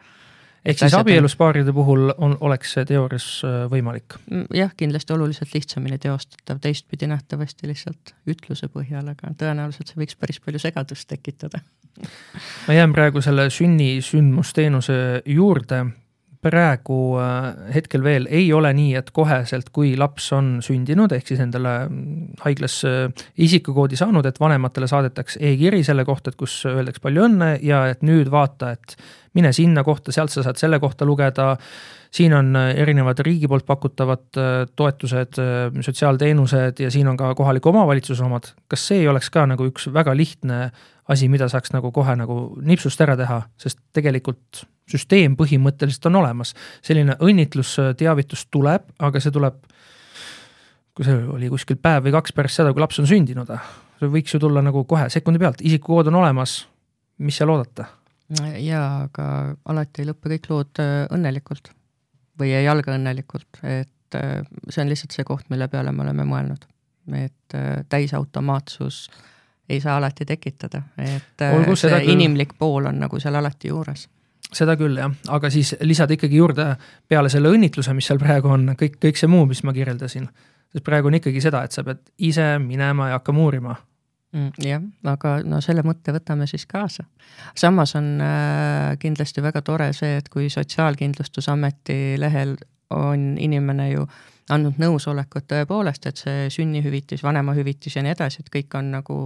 ehk 0.64 0.84
siis 0.84 0.94
abielus 0.96 1.34
paaride 1.40 1.74
puhul 1.76 2.12
on, 2.14 2.36
oleks 2.46 2.76
see 2.76 2.86
teoorias 2.88 3.26
võimalik? 3.72 4.18
Jah, 4.54 4.70
kindlasti 4.76 5.16
oluliselt 5.16 5.54
lihtsamini 5.54 5.98
teostatav, 6.02 6.62
teistpidi 6.62 7.10
nähtavasti 7.10 7.68
lihtsalt 7.70 8.14
ütluse 8.30 8.70
põhjal, 8.72 9.10
aga 9.16 9.34
tõenäoliselt 9.40 9.90
see 9.90 10.00
võiks 10.04 10.20
päris 10.20 10.40
palju 10.44 10.62
segadust 10.62 11.10
tekitada. 11.10 11.60
ma 12.68 12.78
jään 12.78 12.94
praegu 12.94 13.20
selle 13.22 13.50
sünnisündmusteenuse 13.50 14.96
juurde 15.26 15.84
praegu 16.44 16.98
äh, 17.20 17.48
hetkel 17.74 18.04
veel 18.04 18.28
ei 18.30 18.46
ole 18.52 18.72
nii, 18.76 18.92
et 19.00 19.10
koheselt, 19.16 19.70
kui 19.74 19.94
laps 20.00 20.30
on 20.36 20.58
sündinud, 20.64 21.12
ehk 21.16 21.30
siis 21.30 21.42
endale 21.44 21.74
mm, 21.88 22.38
haiglas 22.44 22.78
äh, 22.88 23.26
isikukoodi 23.46 23.98
saanud, 24.00 24.26
et 24.28 24.40
vanematele 24.40 24.88
saadetakse 24.90 25.40
e-kiri 25.42 25.82
selle 25.86 26.06
kohta, 26.08 26.32
et 26.32 26.40
kus 26.40 26.60
öeldakse 26.70 27.02
palju 27.04 27.26
õnne 27.28 27.50
ja 27.64 27.84
et 27.92 28.04
nüüd 28.06 28.30
vaata, 28.32 28.74
et 28.76 28.96
mine 29.34 29.52
sinna 29.56 29.84
kohta, 29.86 30.14
sealt 30.14 30.32
sa 30.34 30.44
saad 30.46 30.60
selle 30.60 30.80
kohta 30.82 31.06
lugeda. 31.08 31.54
Siin 32.14 32.34
on 32.36 32.54
äh, 32.56 32.70
erinevad 32.82 33.18
riigi 33.26 33.48
poolt 33.50 33.66
pakutavad 33.66 34.40
toetused, 34.76 35.40
sotsiaalteenused 35.82 36.82
ja 36.84 36.90
siin 36.90 37.08
on 37.10 37.16
ka 37.18 37.34
kohaliku 37.34 37.72
omavalitsuse 37.72 38.24
omad. 38.24 38.52
kas 38.68 38.86
see 38.88 39.02
ei 39.02 39.08
oleks 39.08 39.30
ka 39.34 39.46
nagu 39.50 39.66
üks 39.70 39.88
väga 39.92 40.14
lihtne 40.16 40.70
asi, 41.08 41.28
mida 41.28 41.48
saaks 41.52 41.74
nagu 41.74 41.90
kohe 41.92 42.16
nagu 42.16 42.38
nipsust 42.62 43.00
ära 43.04 43.16
teha, 43.18 43.42
sest 43.60 43.80
tegelikult 43.96 44.64
süsteem 44.90 45.36
põhimõtteliselt 45.36 46.08
on 46.10 46.20
olemas. 46.22 46.54
selline 46.82 47.16
õnnitlusteavitus 47.20 48.46
tuleb, 48.52 48.88
aga 48.98 49.20
see 49.20 49.34
tuleb, 49.34 49.60
kui 50.94 51.06
see 51.06 51.18
oli 51.36 51.50
kuskil 51.52 51.80
päev 51.80 52.06
või 52.06 52.14
kaks 52.16 52.36
pärast 52.36 52.60
seda, 52.60 52.72
kui 52.72 52.84
laps 52.84 53.00
on 53.02 53.08
sündinud. 53.10 53.52
see 53.98 54.10
võiks 54.10 54.34
ju 54.34 54.40
tulla 54.40 54.62
nagu 54.62 54.84
kohe 54.84 55.08
sekundi 55.12 55.40
pealt, 55.40 55.62
isikukood 55.64 56.12
on 56.12 56.20
olemas, 56.22 56.64
mis 57.18 57.36
seal 57.36 57.52
oodata? 57.52 57.90
jaa, 58.58 59.04
aga 59.04 59.24
alati 59.68 60.02
ei 60.02 60.08
lõppe 60.08 60.30
kõik 60.32 60.46
lood 60.50 60.80
äh, 60.80 61.04
õnnelikult 61.12 61.68
või 62.40 62.54
ei 62.54 62.68
alga 62.68 62.94
õnnelikult, 62.94 63.60
et 63.62 64.18
äh, 64.18 64.40
see 64.68 64.82
on 64.84 64.90
lihtsalt 64.92 65.14
see 65.16 65.26
koht, 65.28 65.46
mille 65.50 65.68
peale 65.68 65.92
me 65.92 66.02
oleme 66.06 66.26
mõelnud. 66.28 66.66
et 67.14 67.54
äh, 67.54 67.84
täisautomaatsus 67.88 69.10
ei 69.68 69.80
saa 69.80 69.96
alati 69.96 70.24
tekitada, 70.24 70.82
et 70.98 71.42
Olgu, 71.52 71.76
see 71.76 72.02
inimlik 72.12 72.54
pool 72.58 72.86
on 72.86 72.98
nagu 73.00 73.20
seal 73.20 73.34
alati 73.34 73.68
juures 73.68 74.08
seda 74.54 74.76
küll 74.78 74.98
jah, 74.98 75.12
aga 75.34 75.50
siis 75.50 75.74
lisada 75.82 76.14
ikkagi 76.14 76.38
juurde 76.38 76.66
peale 77.08 77.30
selle 77.32 77.50
õnnitluse, 77.52 77.94
mis 77.96 78.06
seal 78.06 78.20
praegu 78.22 78.52
on, 78.54 78.68
kõik, 78.78 78.98
kõik 79.02 79.18
see 79.18 79.30
muu, 79.30 79.46
mis 79.50 79.62
ma 79.66 79.74
kirjeldasin. 79.76 80.28
sest 80.72 80.84
praegu 80.84 81.10
on 81.10 81.18
ikkagi 81.18 81.40
seda, 81.42 81.64
et 81.64 81.72
sa 81.72 81.84
pead 81.86 82.02
ise 82.18 82.58
minema 82.62 83.08
ja 83.10 83.18
hakkama 83.18 83.44
uurima. 83.46 83.76
Jah, 84.62 84.82
aga 85.04 85.38
no 85.46 85.60
selle 85.64 85.84
mõtte 85.86 86.14
võtame 86.14 86.46
siis 86.50 86.66
kaasa. 86.66 87.04
samas 87.54 87.94
on 87.94 88.20
äh, 88.20 88.98
kindlasti 88.98 89.42
väga 89.42 89.62
tore 89.62 89.92
see, 89.92 90.16
et 90.18 90.28
kui 90.28 90.50
Sotsiaalkindlustusameti 90.50 92.16
lehel 92.18 92.56
on 92.90 93.34
inimene 93.38 93.90
ju 93.90 94.02
äh, 94.02 94.22
andnud 94.52 94.76
nõusolekut 94.80 95.46
tõepoolest, 95.48 96.06
et 96.08 96.20
see 96.20 96.48
sünnihüvitis, 96.52 97.22
vanemahüvitis 97.24 97.96
ja 97.96 98.02
nii 98.04 98.12
edasi, 98.12 98.42
et 98.42 98.50
kõik 98.52 98.76
on 98.76 98.90
nagu 98.92 99.16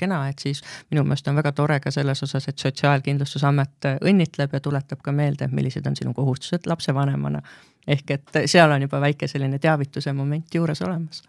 kena, 0.00 0.22
et 0.30 0.40
siis 0.42 0.62
minu 0.90 1.04
meelest 1.04 1.28
on 1.28 1.36
väga 1.36 1.52
tore 1.56 1.78
ka 1.84 1.92
selles 1.92 2.22
osas, 2.24 2.48
et 2.48 2.58
Sotsiaalkindlustusamet 2.64 3.90
õnnitleb 4.00 4.56
ja 4.56 4.60
tuletab 4.64 5.02
ka 5.04 5.12
meelde, 5.12 5.50
millised 5.52 5.86
on 5.86 5.96
sinu 5.98 6.14
kohustused 6.16 6.68
lapsevanemana. 6.70 7.42
ehk 7.86 8.10
et 8.10 8.38
seal 8.46 8.70
on 8.70 8.82
juba 8.82 9.00
väike 9.00 9.28
selline 9.28 9.58
teavituse 9.58 10.12
moment 10.12 10.54
juures 10.54 10.82
olemas. 10.82 11.22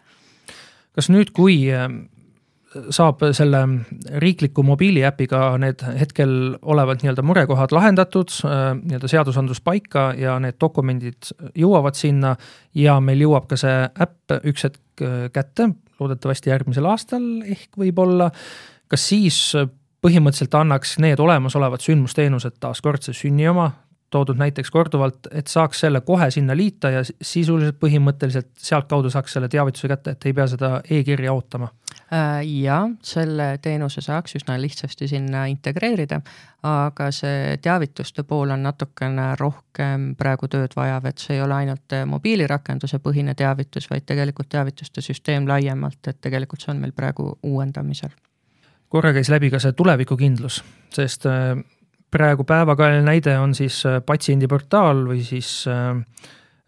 kas 0.92 1.08
nüüd, 1.08 1.30
kui 1.32 1.68
saab 2.92 3.22
selle 3.32 3.62
riikliku 4.20 4.62
mobiiliäpiga 4.62 5.40
need 5.58 5.82
hetkel 6.00 6.32
olevad 6.62 7.00
nii-öelda 7.02 7.24
murekohad 7.24 7.72
lahendatud, 7.72 8.32
äh, 8.44 8.74
nii-öelda 8.76 9.08
seadusandlus 9.08 9.60
paika 9.64 10.10
ja 10.18 10.36
need 10.42 10.58
dokumendid 10.60 11.32
jõuavad 11.56 11.96
sinna 11.96 12.36
ja 12.76 12.98
meil 13.00 13.24
jõuab 13.24 13.48
ka 13.48 13.56
see 13.60 13.80
äpp 13.88 14.38
üks 14.42 14.68
hetk 14.68 15.04
äh, 15.04 15.26
kätte, 15.32 15.70
loodetavasti 16.00 16.52
järgmisel 16.52 16.86
aastal 16.86 17.24
ehk 17.46 17.80
võib-olla. 17.80 18.30
kas 18.88 19.08
siis 19.08 19.40
põhimõtteliselt 20.04 20.54
annaks 20.54 20.96
need 21.02 21.20
olemasolevad 21.20 21.82
sündmusteenused 21.82 22.60
taaskord 22.60 23.02
see 23.02 23.16
sünni 23.16 23.48
oma, 23.50 23.70
toodud 24.10 24.38
näiteks 24.40 24.70
korduvalt, 24.72 25.28
et 25.32 25.50
saaks 25.52 25.82
selle 25.84 26.00
kohe 26.00 26.30
sinna 26.30 26.56
liita 26.56 26.92
ja 26.94 27.02
sisuliselt 27.04 27.76
põhimõtteliselt 27.80 28.52
sealtkaudu 28.60 29.10
saaks 29.12 29.36
selle 29.36 29.48
teavituse 29.52 29.90
kätte, 29.90 30.14
et 30.14 30.28
ei 30.28 30.36
pea 30.36 30.46
seda 30.48 30.78
e-kirja 30.84 31.34
ootama? 31.34 31.72
Äh, 32.12 32.40
jah, 32.62 32.88
selle 33.04 33.58
teenuse 33.62 34.00
saaks 34.00 34.38
üsna 34.38 34.56
lihtsasti 34.60 35.08
sinna 35.10 35.44
integreerida, 35.52 36.20
aga 36.64 37.10
see 37.12 37.58
teavituste 37.62 38.24
pool 38.24 38.54
on 38.54 38.64
natukene 38.64 39.34
rohkem 39.40 40.14
praegu 40.16 40.48
tööd 40.48 40.72
vajav, 40.76 41.04
et 41.10 41.20
see 41.20 41.36
ei 41.36 41.42
ole 41.44 41.58
ainult 41.58 41.98
mobiilirakenduse 42.08 43.02
põhine 43.04 43.36
teavitus, 43.36 43.90
vaid 43.90 44.08
tegelikult 44.08 44.48
teavituste 44.48 45.04
süsteem 45.04 45.48
laiemalt, 45.48 46.00
et 46.08 46.20
tegelikult 46.20 46.64
see 46.64 46.72
on 46.72 46.80
meil 46.80 46.96
praegu 46.96 47.34
uuendamisel. 47.42 48.16
Korra 48.88 49.12
käis 49.12 49.28
läbi 49.28 49.50
ka 49.52 49.60
see 49.60 49.76
tulevikukindlus, 49.76 50.62
sest 50.96 51.28
äh, 51.28 51.60
praegu 52.10 52.44
päevakajaline 52.44 53.04
näide 53.04 53.38
on 53.38 53.54
siis 53.54 53.82
äh, 53.86 54.00
patsiendiportaal 54.06 55.04
või 55.08 55.22
siis 55.26 55.64
äh, 55.68 55.90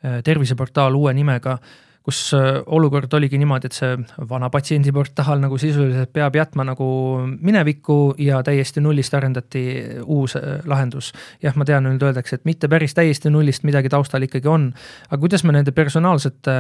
äh, 0.05 0.21
terviseportaal 0.25 0.95
uue 0.95 1.15
nimega, 1.17 1.59
kus 2.05 2.33
olukord 2.67 3.13
oligi 3.15 3.39
niimoodi, 3.39 3.69
et 3.69 3.77
see 3.77 3.97
vana 4.31 4.49
patsiendiportaal 4.51 5.43
nagu 5.43 5.59
sisuliselt 5.61 6.13
peab 6.17 6.37
jätma 6.39 6.65
nagu 6.65 6.87
minevikku 7.29 8.17
ja 8.19 8.41
täiesti 8.47 8.81
nullist 8.81 9.15
arendati 9.15 9.65
uus 10.05 10.37
lahendus. 10.67 11.13
jah, 11.43 11.57
ma 11.57 11.65
tean, 11.69 11.85
nüüd 11.85 12.03
öeldakse, 12.03 12.41
et 12.41 12.49
mitte 12.49 12.69
päris 12.69 12.97
täiesti 12.97 13.31
nullist, 13.31 13.67
midagi 13.69 13.93
taustal 13.93 14.25
ikkagi 14.27 14.49
on, 14.49 14.71
aga 15.11 15.21
kuidas 15.21 15.45
me 15.45 15.53
nende 15.57 15.77
personaalsete 15.77 16.57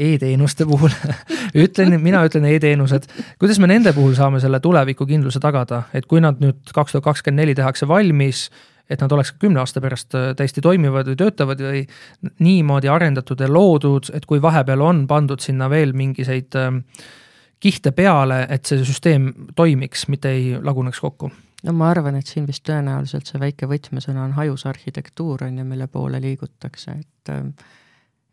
e-teenuste 0.00 0.66
puhul 0.66 0.90
ütlen, 1.64 1.96
mina 2.02 2.22
ütlen 2.26 2.46
e-teenused, 2.50 3.06
kuidas 3.38 3.60
me 3.62 3.70
nende 3.70 3.92
puhul 3.96 4.14
saame 4.18 4.40
selle 4.42 4.60
tulevikukindluse 4.62 5.42
tagada, 5.42 5.84
et 5.94 6.06
kui 6.10 6.22
nad 6.24 6.40
nüüd 6.42 6.74
kaks 6.74 6.96
tuhat 6.96 7.06
kakskümmend 7.10 7.44
neli 7.44 7.56
tehakse 7.58 7.88
valmis, 7.90 8.48
et 8.90 9.00
nad 9.00 9.12
oleks 9.12 9.32
kümne 9.38 9.62
aasta 9.62 9.80
pärast 9.80 10.14
äh, 10.18 10.30
täiesti 10.36 10.62
toimivad 10.64 11.08
või 11.10 11.18
töötavad 11.20 11.62
või 11.64 11.84
niimoodi 12.42 12.90
arendatud 12.90 13.40
ja 13.40 13.48
loodud, 13.50 14.10
et 14.14 14.26
kui 14.26 14.42
vahepeal 14.42 14.82
on 14.84 15.06
pandud 15.10 15.40
sinna 15.42 15.70
veel 15.70 15.94
mingisuguseid 15.96 16.58
ähm, 16.58 16.82
kihte 17.60 17.92
peale, 17.92 18.42
et 18.48 18.66
see 18.66 18.82
süsteem 18.84 19.30
toimiks, 19.56 20.08
mitte 20.08 20.32
ei 20.34 20.56
laguneks 20.62 21.00
kokku? 21.00 21.30
no 21.62 21.74
ma 21.76 21.90
arvan, 21.92 22.16
et 22.16 22.28
siin 22.30 22.46
vist 22.48 22.64
tõenäoliselt 22.64 23.28
see 23.28 23.40
väike 23.40 23.68
võtmesõna 23.68 24.24
on 24.24 24.32
hajus 24.38 24.64
arhitektuur, 24.70 25.44
on 25.44 25.60
ju, 25.60 25.66
mille 25.68 25.86
poole 25.92 26.20
liigutakse, 26.22 26.96
et 27.00 27.34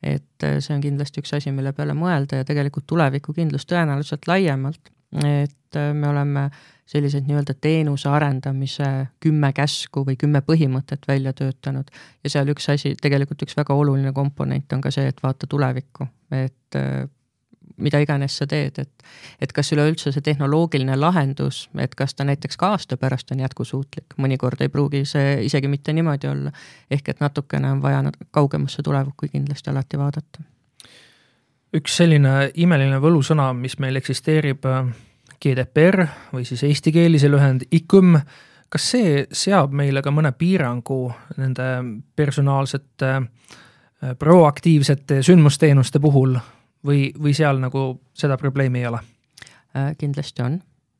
et 0.06 0.46
see 0.62 0.76
on 0.76 0.82
kindlasti 0.82 1.24
üks 1.24 1.34
asi, 1.34 1.52
mille 1.52 1.74
peale 1.76 1.96
mõelda 1.98 2.40
ja 2.40 2.46
tegelikult 2.48 2.86
tulevikukindlus 2.88 3.66
tõenäoliselt 3.68 4.28
laiemalt, 4.30 4.92
et 5.24 5.78
me 5.94 6.08
oleme 6.10 6.50
sellised 6.88 7.26
nii-öelda 7.28 7.54
teenuse 7.62 8.10
arendamise 8.10 8.88
kümme 9.24 9.52
käsku 9.54 10.06
või 10.08 10.16
kümme 10.20 10.42
põhimõtet 10.42 11.04
välja 11.08 11.34
töötanud 11.36 11.92
ja 12.24 12.32
seal 12.32 12.48
üks 12.54 12.70
asi, 12.72 12.96
tegelikult 13.02 13.44
üks 13.44 13.58
väga 13.58 13.76
oluline 13.76 14.14
komponent 14.16 14.74
on 14.74 14.82
ka 14.82 14.92
see, 14.92 15.08
et 15.12 15.20
vaata 15.24 15.48
tulevikku, 15.52 16.08
et 16.32 16.80
mida 17.78 18.00
iganes 18.02 18.38
sa 18.38 18.48
teed, 18.50 18.80
et 18.82 19.08
et 19.42 19.54
kas 19.54 19.72
üleüldse 19.74 20.12
see 20.12 20.26
tehnoloogiline 20.26 20.98
lahendus, 20.98 21.68
et 21.80 21.94
kas 21.96 22.16
ta 22.18 22.26
näiteks 22.28 22.58
ka 22.58 22.74
aasta 22.76 22.98
pärast 22.98 23.32
on 23.32 23.44
jätkusuutlik, 23.44 24.18
mõnikord 24.18 24.62
ei 24.66 24.74
pruugi 24.74 25.04
see 25.06 25.38
isegi 25.46 25.70
mitte 25.72 25.94
niimoodi 25.94 26.28
olla. 26.28 26.52
ehk 26.92 27.10
et 27.10 27.20
natukene 27.22 27.72
on 27.72 27.82
vaja 27.82 28.04
kaugemasse 28.32 28.84
tulevikku 28.84 29.30
kindlasti 29.32 29.70
alati 29.70 29.98
vaadata. 29.98 30.48
Üks 31.78 31.98
selline 32.00 32.50
imeline 32.60 33.00
võlusõna, 33.04 33.52
mis 33.58 33.78
meil 33.82 34.00
eksisteerib, 34.00 34.66
GDPR 35.38 36.08
või 36.34 36.46
siis 36.48 36.64
eesti 36.66 36.92
keelise 36.96 37.30
lühend 37.30 37.68
ICUM, 37.72 38.18
kas 38.74 38.90
see 38.94 39.26
seab 39.32 39.76
meile 39.76 40.02
ka 40.04 40.12
mõne 40.12 40.32
piirangu 40.34 41.02
nende 41.38 41.68
personaalsete 42.18 43.12
proaktiivsete 44.20 45.22
sündmusteenuste 45.26 46.02
puhul 46.02 46.38
või, 46.86 47.12
või 47.18 47.34
seal 47.38 47.62
nagu 47.62 47.90
seda 48.18 48.38
probleemi 48.38 48.82
ei 48.84 48.90
ole? 48.90 49.00
Äh, 49.76 49.94
kindlasti 49.98 50.44
on, 50.46 50.60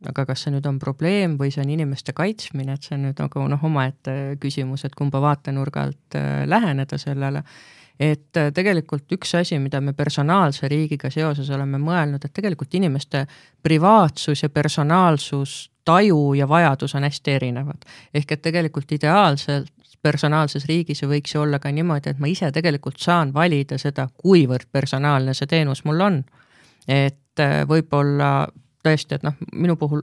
aga 0.10 0.26
kas 0.30 0.46
see 0.46 0.54
nüüd 0.56 0.66
on 0.70 0.80
probleem 0.82 1.38
või 1.40 1.52
see 1.54 1.64
on 1.64 1.74
inimeste 1.74 2.14
kaitsmine, 2.18 2.78
et 2.78 2.88
see 2.88 2.98
on 2.98 3.08
nüüd 3.08 3.22
nagu 3.22 3.46
noh, 3.50 3.66
omaette 3.70 4.38
küsimus, 4.42 4.86
et 4.86 4.98
kumba 4.98 5.22
vaatenurga 5.24 5.88
alt 5.88 6.18
äh, 6.18 6.44
läheneda 6.50 7.00
sellele 7.02 7.44
et 8.00 8.38
äh, 8.38 8.52
tegelikult 8.54 9.12
üks 9.12 9.34
asi, 9.40 9.60
mida 9.60 9.82
me 9.82 9.94
personaalse 9.94 10.68
riigiga 10.70 11.10
seoses 11.14 11.50
oleme 11.50 11.80
mõelnud, 11.82 12.26
et 12.26 12.34
tegelikult 12.34 12.74
inimeste 12.78 13.26
privaatsus 13.64 14.44
ja 14.44 14.50
personaalsus, 14.50 15.72
taju 15.86 16.34
ja 16.36 16.48
vajadus 16.50 16.96
on 16.96 17.08
hästi 17.08 17.32
erinevad. 17.32 17.88
ehk 18.14 18.32
et 18.32 18.42
tegelikult 18.42 18.92
ideaalselt 18.92 19.72
personaalses 20.02 20.66
riigis 20.66 21.02
ju 21.02 21.10
võiks 21.10 21.34
ju 21.34 21.42
olla 21.42 21.60
ka 21.60 21.72
niimoodi, 21.72 22.10
et 22.10 22.20
ma 22.20 22.28
ise 22.28 22.52
tegelikult 22.52 23.00
saan 23.02 23.34
valida 23.34 23.78
seda, 23.78 24.08
kuivõrd 24.24 24.70
personaalne 24.72 25.34
see 25.34 25.48
teenus 25.48 25.84
mul 25.86 26.02
on. 26.02 26.24
et 26.88 27.40
äh, 27.40 27.64
võib-olla 27.68 28.48
tõesti, 28.84 29.16
et 29.16 29.24
noh, 29.24 29.34
minu 29.54 29.76
puhul 29.76 30.02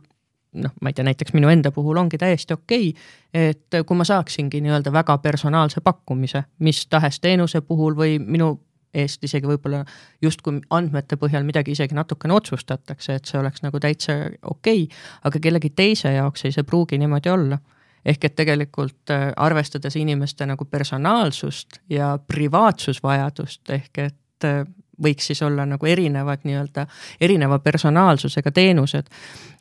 noh, 0.55 0.75
ma 0.81 0.90
ei 0.90 0.97
tea, 0.97 1.07
näiteks 1.07 1.35
minu 1.37 1.51
enda 1.53 1.73
puhul 1.75 1.99
ongi 2.01 2.19
täiesti 2.21 2.55
okei 2.55 2.90
okay,, 2.90 3.51
et 3.51 3.81
kui 3.87 3.97
ma 3.99 4.07
saaksingi 4.07 4.61
nii-öelda 4.64 4.93
väga 4.93 5.19
personaalse 5.19 5.81
pakkumise 5.85 6.45
mis 6.59 6.87
tahes 6.87 7.21
teenuse 7.21 7.61
puhul 7.61 7.97
või 7.99 8.19
minu 8.23 8.55
eest 8.95 9.25
isegi 9.27 9.49
võib-olla 9.49 9.83
justkui 10.23 10.61
andmete 10.75 11.19
põhjal 11.21 11.45
midagi 11.47 11.75
isegi 11.75 11.97
natukene 11.97 12.37
otsustatakse, 12.37 13.19
et 13.19 13.31
see 13.31 13.40
oleks 13.40 13.64
nagu 13.64 13.81
täitsa 13.83 14.17
okei 14.43 14.85
okay,, 14.87 14.99
aga 15.27 15.40
kellegi 15.43 15.73
teise 15.75 16.14
jaoks 16.14 16.47
ei 16.47 16.55
see 16.55 16.67
pruugi 16.67 16.99
niimoodi 17.03 17.33
olla. 17.35 17.59
Ehk 18.05 18.27
et 18.29 18.35
tegelikult 18.37 19.11
äh, 19.14 19.31
arvestades 19.40 19.95
inimeste 19.97 20.45
nagu 20.47 20.67
personaalsust 20.69 21.79
ja 21.88 22.19
privaatsusvajadust, 22.29 23.71
ehk 23.73 24.01
et 24.03 24.45
äh, 24.45 24.67
võiks 25.02 25.30
siis 25.30 25.42
olla 25.42 25.66
nagu 25.66 25.87
erinevad 25.87 26.44
nii-öelda, 26.44 26.87
erineva 27.20 27.59
personaalsusega 27.59 28.52
teenused. 28.54 29.11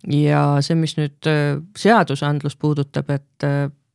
ja 0.07 0.43
see, 0.61 0.75
mis 0.79 0.97
nüüd 0.99 1.29
äh, 1.29 1.61
seadusandlust 1.77 2.59
puudutab, 2.59 3.09
et 3.09 3.47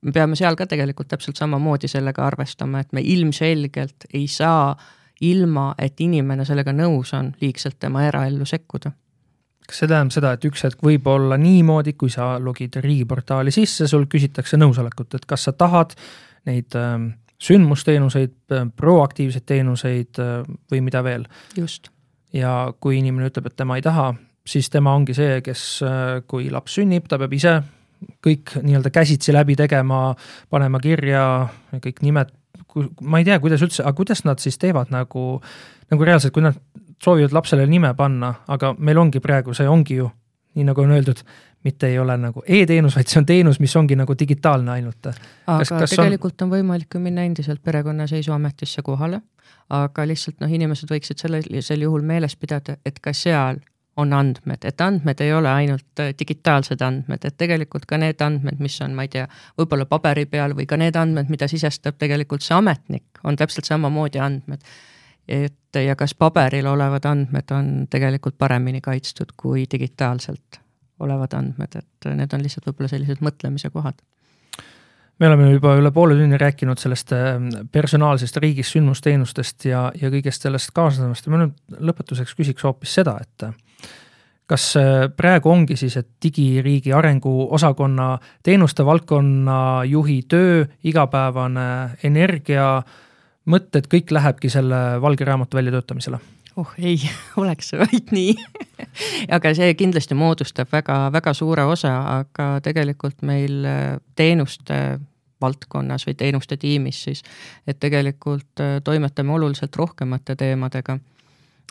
me 0.02 0.12
peame 0.12 0.36
seal 0.38 0.56
ka 0.56 0.66
tegelikult 0.66 1.08
täpselt 1.08 1.36
samamoodi 1.36 1.88
sellega 1.88 2.26
arvestama, 2.26 2.80
et 2.80 2.92
me 2.92 3.00
ilmselgelt 3.00 4.08
ei 4.14 4.26
saa 4.28 4.76
ilma, 5.20 5.72
et 5.78 6.00
inimene 6.00 6.44
sellega 6.46 6.72
nõus 6.72 7.12
on, 7.18 7.32
liigselt 7.40 7.78
tema 7.80 8.06
eraellu 8.06 8.46
sekkuda 8.46 8.94
kas 9.68 9.82
see 9.82 9.88
tähendab 9.90 10.14
seda, 10.14 10.32
et 10.32 10.44
üks 10.48 10.62
hetk 10.64 10.82
võib 10.84 11.06
olla 11.12 11.36
niimoodi, 11.40 11.92
kui 12.00 12.08
sa 12.12 12.38
logid 12.40 12.78
riigiportaali 12.80 13.52
sisse, 13.52 13.84
sul 13.90 14.06
küsitakse 14.08 14.56
nõusolekut, 14.56 15.18
et 15.18 15.26
kas 15.28 15.44
sa 15.44 15.52
tahad 15.52 15.92
neid 16.48 16.72
äh, 16.78 16.94
sündmusteenuseid 17.42 18.34
äh,, 18.52 18.66
proaktiivseid 18.76 19.46
teenuseid 19.46 20.20
äh, 20.22 20.42
või 20.72 20.82
mida 20.84 21.04
veel. 21.04 21.26
just. 21.56 21.90
ja 22.32 22.72
kui 22.80 22.98
inimene 22.98 23.30
ütleb, 23.30 23.46
et 23.46 23.56
tema 23.56 23.78
ei 23.78 23.82
taha, 23.82 24.12
siis 24.46 24.70
tema 24.70 24.94
ongi 24.94 25.14
see, 25.16 25.40
kes 25.44 25.64
äh,, 25.86 26.20
kui 26.26 26.50
laps 26.50 26.78
sünnib, 26.80 27.08
ta 27.08 27.18
peab 27.18 27.36
ise 27.36 27.60
kõik 28.24 28.54
nii-öelda 28.62 28.90
käsitsi 28.94 29.32
läbi 29.34 29.56
tegema, 29.58 30.14
panema 30.50 30.80
kirja 30.82 31.22
kõik 31.82 32.02
nimed, 32.02 32.30
ma 33.02 33.20
ei 33.20 33.26
tea, 33.26 33.38
kuidas 33.42 33.62
üldse, 33.64 33.82
aga 33.82 33.96
kuidas 33.98 34.22
nad 34.26 34.42
siis 34.42 34.58
teevad 34.58 34.92
nagu, 34.94 35.40
nagu 35.90 36.06
reaalselt, 36.06 36.34
kui 36.34 36.44
nad 36.44 36.58
soovivad 37.02 37.34
lapsele 37.34 37.66
nime 37.66 37.90
panna, 37.98 38.34
aga 38.50 38.74
meil 38.78 38.98
ongi 38.98 39.22
praegu, 39.22 39.54
see 39.54 39.68
ongi 39.70 39.98
ju, 40.00 40.08
nii 40.58 40.66
nagu 40.68 40.82
on 40.82 40.94
öeldud, 40.96 41.22
mitte 41.64 41.86
ei 41.86 41.98
ole 41.98 42.16
nagu 42.20 42.42
e-teenus, 42.46 42.96
vaid 42.96 43.10
see 43.10 43.20
on 43.20 43.26
teenus, 43.26 43.60
mis 43.60 43.74
ongi 43.76 43.96
nagu 43.98 44.14
digitaalne 44.18 44.70
ainult. 44.76 45.06
aga 45.06 45.58
kas, 45.58 45.72
kas 45.72 45.96
tegelikult 45.96 46.42
on... 46.42 46.48
on 46.48 46.54
võimalik 46.58 46.94
ju 46.94 47.00
minna 47.02 47.24
endiselt 47.26 47.62
perekonnaseisuametisse 47.64 48.82
kohale, 48.86 49.20
aga 49.74 50.06
lihtsalt 50.06 50.38
noh, 50.40 50.52
inimesed 50.52 50.90
võiksid 50.90 51.24
selle, 51.24 51.42
sel 51.64 51.82
juhul 51.82 52.06
meeles 52.06 52.36
pidada, 52.36 52.78
et 52.86 53.00
ka 53.02 53.12
seal 53.12 53.60
on 53.98 54.12
andmed, 54.14 54.62
et 54.62 54.80
andmed 54.80 55.20
ei 55.24 55.32
ole 55.34 55.50
ainult 55.50 56.00
äh, 56.00 56.12
digitaalsed 56.18 56.82
andmed, 56.86 57.24
et 57.26 57.34
tegelikult 57.36 57.88
ka 57.90 57.98
need 57.98 58.22
andmed, 58.22 58.60
mis 58.62 58.76
on, 58.86 58.94
ma 58.94 59.08
ei 59.08 59.10
tea, 59.16 59.24
võib-olla 59.58 59.88
paberi 59.90 60.28
peal 60.30 60.54
või 60.54 60.68
ka 60.70 60.78
need 60.78 60.96
andmed, 60.96 61.32
mida 61.32 61.50
sisestab 61.50 61.98
tegelikult 61.98 62.46
see 62.46 62.54
ametnik, 62.54 63.18
on 63.24 63.36
täpselt 63.36 63.66
samamoodi 63.66 64.22
andmed 64.22 64.62
et 65.28 65.76
ja 65.84 65.96
kas 65.96 66.14
paberil 66.14 66.66
olevad 66.66 67.04
andmed 67.04 67.52
on 67.52 67.66
tegelikult 67.90 68.38
paremini 68.38 68.80
kaitstud 68.80 69.34
kui 69.36 69.66
digitaalselt 69.70 70.62
olevad 71.00 71.34
andmed, 71.38 71.78
et 71.78 72.08
need 72.14 72.34
on 72.34 72.44
lihtsalt 72.44 72.68
võib-olla 72.68 72.90
sellised 72.92 73.24
mõtlemise 73.24 73.70
kohad 73.74 74.00
me 75.18 75.26
oleme 75.26 75.48
juba 75.50 75.74
üle 75.78 75.90
poole 75.94 76.14
tunni 76.18 76.38
rääkinud 76.38 76.78
sellest 76.78 77.12
ähm, 77.16 77.48
personaalsest 77.72 78.36
riigist 78.42 78.76
sündmusteenustest 78.76 79.66
ja, 79.70 79.88
ja 79.98 80.10
kõigest 80.14 80.46
sellest 80.46 80.70
kaasnevast 80.76 81.26
ja 81.26 81.34
ma 81.34 81.42
nüüd 81.42 81.80
lõpetuseks 81.90 82.36
küsiks 82.38 82.66
hoopis 82.66 82.94
seda, 83.00 83.16
et 83.22 83.48
kas 84.48 84.70
äh, 84.78 85.08
praegu 85.16 85.50
ongi 85.50 85.76
siis, 85.80 85.98
et 85.98 86.08
digiriigi 86.22 86.94
arenguosakonna 86.94 88.12
teenuste 88.46 88.86
valdkonna 88.86 89.58
juhi 89.90 90.22
töö, 90.30 90.64
igapäevane 90.86 91.68
energia 92.06 92.70
äh, 92.78 92.96
mõtted, 93.48 93.88
kõik 93.90 94.12
lähebki 94.14 94.50
selle 94.52 94.98
valge 95.02 95.26
raamatu 95.28 95.58
väljatöötamisele? 95.58 96.20
Oh 96.58 96.74
ei, 96.82 96.98
oleks 97.42 97.72
see 97.72 97.80
vaid 97.80 98.14
nii 98.14 98.34
aga 99.36 99.52
see 99.56 99.74
kindlasti 99.78 100.16
moodustab 100.18 100.70
väga-väga 100.72 101.34
suure 101.36 101.64
osa, 101.68 101.94
aga 102.18 102.48
tegelikult 102.64 103.22
meil 103.26 103.62
äh, 103.66 103.98
teenuste 104.18 104.98
valdkonnas 105.42 106.08
või 106.08 106.16
teenuste 106.18 106.58
tiimis 106.58 107.02
siis, 107.06 107.22
et 107.66 107.78
tegelikult 107.80 108.62
äh, 108.64 108.78
toimetame 108.84 109.36
oluliselt 109.36 109.76
rohkemate 109.76 110.36
teemadega. 110.36 110.98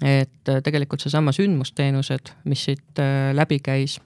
et 0.01 0.49
äh, 0.49 0.61
tegelikult 0.63 1.01
seesama 1.01 1.31
sündmusteenused, 1.31 2.33
mis 2.45 2.63
siit 2.69 3.01
läbi 3.33 3.59
käis 3.59 3.99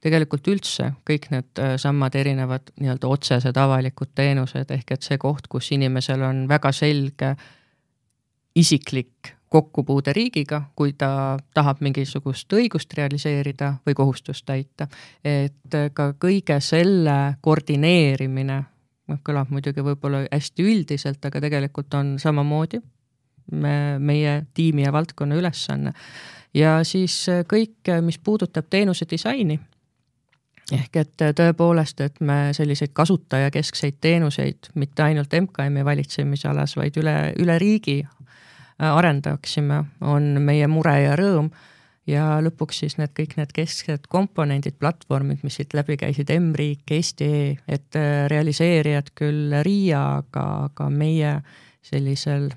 tegelikult 0.00 0.46
üldse 0.48 0.92
kõik 1.06 1.30
need 1.30 1.60
samad 1.76 2.14
erinevad 2.14 2.70
nii-öelda 2.78 3.08
otsesed 3.08 3.56
avalikud 3.56 4.12
teenused, 4.14 4.70
ehk 4.70 4.92
et 4.94 5.02
see 5.02 5.18
koht, 5.18 5.48
kus 5.48 5.72
inimesel 5.74 6.22
on 6.22 6.44
väga 6.48 6.72
selge 6.72 7.32
isiklik 8.54 9.37
kokkupuude 9.48 10.12
riigiga, 10.12 10.62
kui 10.76 10.92
ta 10.92 11.38
tahab 11.54 11.80
mingisugust 11.80 12.52
õigust 12.52 12.92
realiseerida 12.96 13.74
või 13.86 13.94
kohustust 13.94 14.46
täita. 14.46 14.88
et 15.24 15.76
ka 15.94 16.12
kõige 16.20 16.60
selle 16.60 17.36
koordineerimine, 17.40 18.58
noh, 19.08 19.20
kõlab 19.24 19.50
muidugi 19.50 19.84
võib-olla 19.84 20.26
hästi 20.32 20.62
üldiselt, 20.62 21.24
aga 21.24 21.40
tegelikult 21.40 21.94
on 21.94 22.18
samamoodi 22.18 22.82
me, 23.52 23.98
meie 23.98 24.42
tiimi 24.54 24.82
ja 24.82 24.92
valdkonna 24.92 25.34
ülesanne. 25.34 25.92
ja 26.54 26.84
siis 26.84 27.26
kõik, 27.48 27.88
mis 28.02 28.18
puudutab 28.18 28.66
teenuse 28.70 29.06
disaini 29.10 29.58
ehk 30.72 30.96
et 31.00 31.24
tõepoolest, 31.36 32.00
et 32.04 32.20
me 32.20 32.50
selliseid 32.52 32.92
kasutajakeskseid 32.92 33.96
teenuseid 34.00 34.70
mitte 34.74 35.02
ainult 35.02 35.32
MKM-i 35.32 35.84
valitsemisalas, 35.84 36.76
vaid 36.76 36.98
üle, 37.00 37.16
üle 37.40 37.58
riigi 37.58 38.02
arendaksime, 38.78 39.84
on 40.00 40.38
meie 40.42 40.66
mure 40.70 40.94
ja 41.02 41.16
rõõm. 41.18 41.50
ja 42.08 42.38
lõpuks 42.40 42.78
siis 42.80 42.94
need 42.96 43.10
kõik 43.12 43.34
need 43.36 43.50
kesksed 43.52 44.06
komponendid, 44.08 44.78
platvormid, 44.80 45.42
mis 45.44 45.58
siit 45.58 45.74
läbi 45.76 45.98
käisid, 46.00 46.30
M-riik, 46.32 46.86
Eesti.ee, 46.88 47.58
et 47.68 47.98
äh, 48.00 48.24
realiseerijad 48.32 49.12
küll 49.18 49.52
RIA, 49.66 50.22
aga, 50.22 50.46
aga 50.70 50.88
meie 50.88 51.34
sellisel 51.84 52.48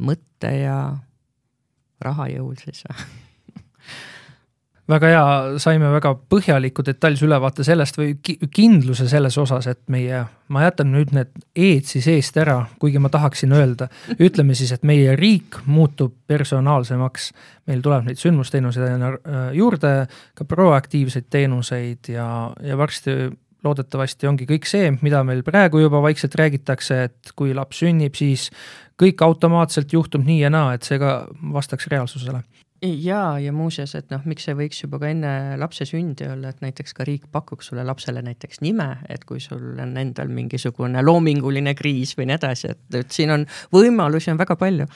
mõtte 0.00 0.54
ja 0.56 0.80
rahajõul 2.00 2.56
siis 2.62 2.84
väga 4.90 5.10
hea, 5.10 5.22
saime 5.62 5.90
väga 5.90 6.12
põhjaliku 6.30 6.84
detailse 6.86 7.26
ülevaate 7.26 7.64
sellest 7.66 7.98
või 7.98 8.14
kindluse 8.22 9.08
selles 9.10 9.36
osas, 9.40 9.66
et 9.70 9.80
meie, 9.92 10.22
ma 10.52 10.62
jätan 10.66 10.92
nüüd 10.94 11.14
need 11.16 11.32
E-d 11.54 11.88
siis 11.90 12.06
eest 12.12 12.38
ära, 12.40 12.60
kuigi 12.82 13.02
ma 13.02 13.10
tahaksin 13.12 13.54
öelda, 13.56 13.88
ütleme 14.16 14.54
siis, 14.58 14.72
et 14.76 14.86
meie 14.86 15.16
riik 15.18 15.60
muutub 15.66 16.14
personaalsemaks. 16.26 17.32
meil 17.66 17.82
tuleb 17.82 18.06
neid 18.06 18.20
sündmusteenuseid 18.22 19.02
äh, 19.02 19.48
juurde, 19.58 20.06
ka 20.34 20.44
proaktiivseid 20.44 21.26
teenuseid 21.30 22.12
ja, 22.14 22.52
ja 22.62 22.78
varsti 22.78 23.16
loodetavasti 23.66 24.28
ongi 24.30 24.46
kõik 24.46 24.68
see, 24.68 24.92
mida 25.02 25.24
meil 25.26 25.42
praegu 25.42 25.80
juba 25.82 25.98
vaikselt 26.04 26.36
räägitakse, 26.38 27.02
et 27.08 27.32
kui 27.34 27.54
laps 27.54 27.82
sünnib, 27.82 28.14
siis 28.14 28.50
kõik 29.00 29.22
automaatselt 29.26 29.92
juhtub 29.92 30.22
nii 30.24 30.44
ja 30.44 30.52
naa, 30.52 30.76
et 30.76 30.86
see 30.86 31.00
ka 31.02 31.24
vastaks 31.52 31.90
reaalsusele 31.90 32.44
jaa, 33.02 33.38
ja 33.42 33.52
muuseas, 33.52 33.94
et 33.98 34.10
noh, 34.12 34.24
miks 34.28 34.46
see 34.48 34.56
võiks 34.56 34.82
juba 34.82 35.00
ka 35.02 35.10
enne 35.12 35.32
lapse 35.60 35.86
sündi 35.88 36.28
olla, 36.30 36.50
et 36.52 36.64
näiteks 36.64 36.96
ka 36.96 37.06
riik 37.08 37.28
pakuks 37.32 37.70
sulle 37.70 37.84
lapsele 37.86 38.22
näiteks 38.26 38.62
nime, 38.64 38.88
et 39.08 39.24
kui 39.28 39.40
sul 39.42 39.78
on 39.82 39.96
endal 40.00 40.32
mingisugune 40.32 41.04
loominguline 41.04 41.76
kriis 41.78 42.16
või 42.18 42.30
nii 42.30 42.38
edasi, 42.38 42.74
et, 42.74 42.82
et 43.02 43.12
siin 43.12 43.34
on 43.34 43.46
võimalusi 43.74 44.32
on 44.32 44.42
väga 44.42 44.58
palju. 44.60 44.88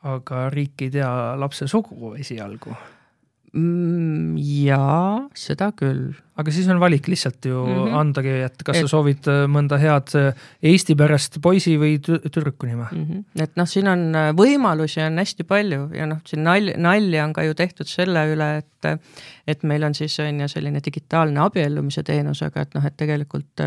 aga 0.00 0.48
riik 0.48 0.80
ei 0.82 0.90
tea 0.90 1.10
lapse 1.36 1.66
sugu 1.68 2.14
esialgu 2.16 2.72
mm,? 3.56 4.36
jaa, 4.64 5.28
seda 5.36 5.70
küll. 5.76 6.10
aga 6.40 6.52
siis 6.54 6.68
on 6.72 6.80
valik 6.80 7.08
lihtsalt 7.10 7.44
ju 7.44 7.60
mm 7.64 7.76
-hmm. 7.76 7.96
andagi, 8.00 8.34
et 8.46 8.62
kas 8.64 8.76
et... 8.76 8.82
sa 8.86 8.92
soovid 8.94 9.28
äh, 9.28 9.44
mõnda 9.50 9.78
head 9.78 10.14
äh, 10.16 10.34
Eesti 10.62 10.96
pärast 10.96 11.40
poisi 11.42 11.76
või 11.78 11.98
tüdruku 12.00 12.66
nime 12.66 12.86
mm. 12.90 13.06
-hmm. 13.06 13.24
et 13.42 13.56
noh, 13.56 13.68
siin 13.68 13.88
on 13.88 14.14
äh, 14.14 14.30
võimalusi 14.36 15.02
on 15.06 15.18
hästi 15.18 15.44
palju 15.44 15.90
ja 15.94 16.06
noh, 16.06 16.20
siin 16.26 16.44
nalja, 16.44 16.76
nalja 16.78 17.24
on 17.24 17.32
ka 17.32 17.42
ju 17.42 17.54
tehtud 17.54 17.86
selle 17.86 18.26
üle, 18.34 18.56
et 18.58 19.00
et 19.46 19.62
meil 19.62 19.82
on 19.84 19.94
siis 19.94 20.18
on 20.20 20.40
ju 20.40 20.48
selline 20.48 20.80
digitaalne 20.84 21.40
abiellumise 21.40 22.02
teenus, 22.02 22.42
aga 22.42 22.60
et 22.60 22.74
noh, 22.74 22.86
et 22.86 22.96
tegelikult 22.96 23.60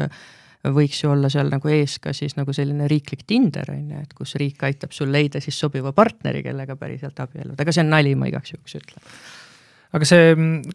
võiks 0.64 1.04
ju 1.04 1.12
olla 1.12 1.30
seal 1.30 1.50
nagu 1.52 1.68
ees 1.68 2.00
ka 2.00 2.14
siis 2.14 2.38
nagu 2.38 2.54
selline 2.54 2.88
riiklik 2.88 3.26
Tinder 3.28 3.72
on 3.72 3.92
ju, 3.92 4.00
et 4.00 4.14
kus 4.14 4.36
riik 4.40 4.64
aitab 4.64 4.92
sul 4.92 5.12
leida 5.12 5.42
siis 5.44 5.60
sobiva 5.60 5.92
partneri, 5.92 6.44
kellega 6.44 6.76
päriselt 6.76 7.20
abielluda, 7.20 7.62
aga 7.62 7.72
see 7.72 7.84
on 7.84 7.90
nali, 7.90 8.16
ma 8.16 8.32
igaks 8.32 8.56
juhuks 8.56 8.76
ütlen 8.80 9.04
aga 9.94 10.08
see, 10.10 10.30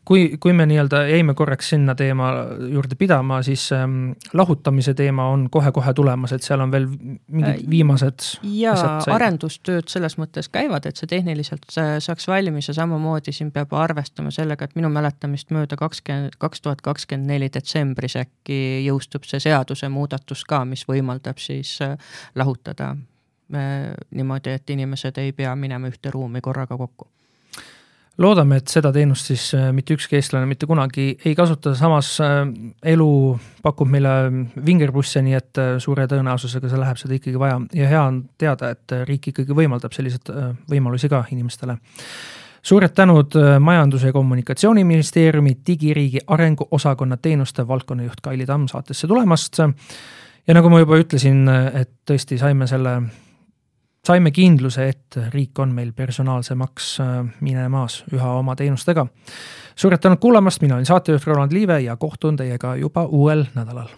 kui, 0.07 0.23
kui 0.41 0.53
me 0.55 0.65
nii-öelda 0.71 1.01
jäime 1.11 1.35
korraks 1.39 1.73
sinna 1.73 1.95
teema 1.99 2.29
juurde 2.71 2.95
pidama, 2.99 3.41
siis 3.43 3.65
ähm, 3.75 4.13
lahutamise 4.39 4.95
teema 4.99 5.27
on 5.33 5.49
kohe-kohe 5.51 5.95
tulemas, 5.95 6.33
et 6.37 6.47
seal 6.47 6.63
on 6.63 6.73
veel 6.73 6.87
mingid 6.87 7.65
äh, 7.65 7.65
viimased. 7.71 8.29
ja 8.55 8.77
arendustööd 9.15 9.91
selles 9.91 10.19
mõttes 10.23 10.51
käivad, 10.55 10.87
et 10.87 11.01
see 11.01 11.11
tehniliselt 11.11 11.67
saaks 11.75 12.29
valmis 12.31 12.71
ja 12.71 12.77
samamoodi 12.79 13.35
siin 13.35 13.51
peab 13.55 13.75
arvestama 13.75 14.31
sellega, 14.35 14.69
et 14.69 14.79
minu 14.79 14.93
mäletamist 14.95 15.51
mööda 15.55 15.79
kakskümmend, 15.81 16.39
kaks 16.39 16.63
tuhat 16.63 16.87
kakskümmend 16.87 17.35
neli 17.35 17.51
detsembris 17.55 18.17
äkki 18.23 18.85
jõustub 18.87 19.27
see 19.27 19.43
seadusemuudatus 19.49 20.47
ka, 20.47 20.63
mis 20.69 20.87
võimaldab 20.89 21.43
siis 21.43 21.75
äh, 21.83 21.99
lahutada 22.39 22.95
äh, 22.95 23.93
niimoodi, 24.15 24.55
et 24.55 24.71
inimesed 24.79 25.19
ei 25.19 25.35
pea 25.35 25.59
minema 25.59 25.91
ühte 25.91 26.15
ruumi 26.15 26.45
korraga 26.45 26.79
kokku 26.79 27.11
loodame, 28.19 28.59
et 28.59 28.73
seda 28.73 28.91
teenust 28.95 29.31
siis 29.31 29.45
äh, 29.57 29.69
mitte 29.75 29.95
ükski 29.97 30.19
eestlane 30.19 30.49
mitte 30.51 30.67
kunagi 30.67 31.11
ei 31.25 31.35
kasuta, 31.39 31.75
samas 31.79 32.11
äh, 32.25 32.41
elu 32.93 33.11
pakub 33.63 33.91
meile 33.91 34.15
vingerpusse, 34.67 35.23
nii 35.25 35.37
et 35.39 35.61
äh, 35.63 35.77
suure 35.83 36.09
tõenäosusega 36.11 36.71
see 36.71 36.81
läheb 36.81 36.99
seda 37.01 37.17
ikkagi 37.19 37.39
vaja 37.41 37.61
ja 37.79 37.93
hea 37.93 38.03
on 38.03 38.23
teada, 38.39 38.73
et 38.75 38.97
riik 39.09 39.31
ikkagi 39.33 39.57
võimaldab 39.57 39.95
selliseid 39.95 40.33
võimalusi 40.71 41.11
ka 41.11 41.25
inimestele. 41.33 41.79
suured 42.63 42.93
tänud 42.95 43.35
Majandus- 43.61 44.05
ja 44.05 44.13
Kommunikatsiooniministeeriumi 44.13 45.57
digiriigi 45.67 46.19
arenguosakonna 46.27 47.17
teenuste 47.17 47.69
valdkonnajuht 47.69 48.21
Kaili 48.21 48.47
Tamm 48.47 48.67
saatesse 48.67 49.07
tulemast. 49.07 49.59
ja 50.47 50.55
nagu 50.55 50.69
ma 50.69 50.79
juba 50.79 50.99
ütlesin, 50.99 51.49
et 51.75 51.91
tõesti 52.11 52.39
saime 52.39 52.67
selle 52.67 53.03
saime 54.07 54.31
kindluse, 54.31 54.89
et 54.89 55.19
riik 55.35 55.59
on 55.59 55.73
meil 55.75 55.93
personaalsemaks 55.93 56.91
äh, 57.01 57.15
minemas 57.41 58.03
üha 58.13 58.33
oma 58.39 58.57
teenustega. 58.57 59.07
suured 59.77 60.01
tänud 60.01 60.19
kuulamast, 60.19 60.61
mina 60.61 60.75
olin 60.75 60.87
saatejuht 60.87 61.27
Roland 61.27 61.53
Liive 61.53 61.81
ja 61.81 61.97
kohtun 61.97 62.37
teiega 62.37 62.77
juba 62.77 63.05
uuel 63.05 63.47
nädalal. 63.55 63.89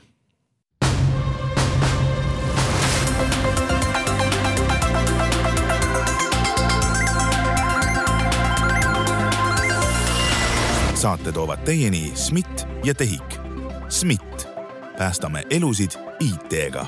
saate 11.01 11.33
toovad 11.33 11.59
teieni 11.65 12.13
SMIT 12.15 12.69
ja 12.85 12.95
TEHIK. 12.95 13.41
SMIT, 13.89 14.49
päästame 14.99 15.43
elusid 15.51 15.91
IT-ga 16.21 16.87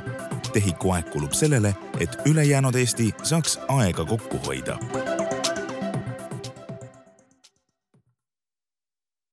tehiku 0.53 0.93
aeg 0.93 1.11
kulub 1.13 1.33
sellele, 1.33 1.75
et 2.01 2.19
ülejäänud 2.27 2.75
Eesti 2.75 3.13
saaks 3.23 3.59
aega 3.69 4.05
kokku 4.05 4.41
hoida 4.47 4.79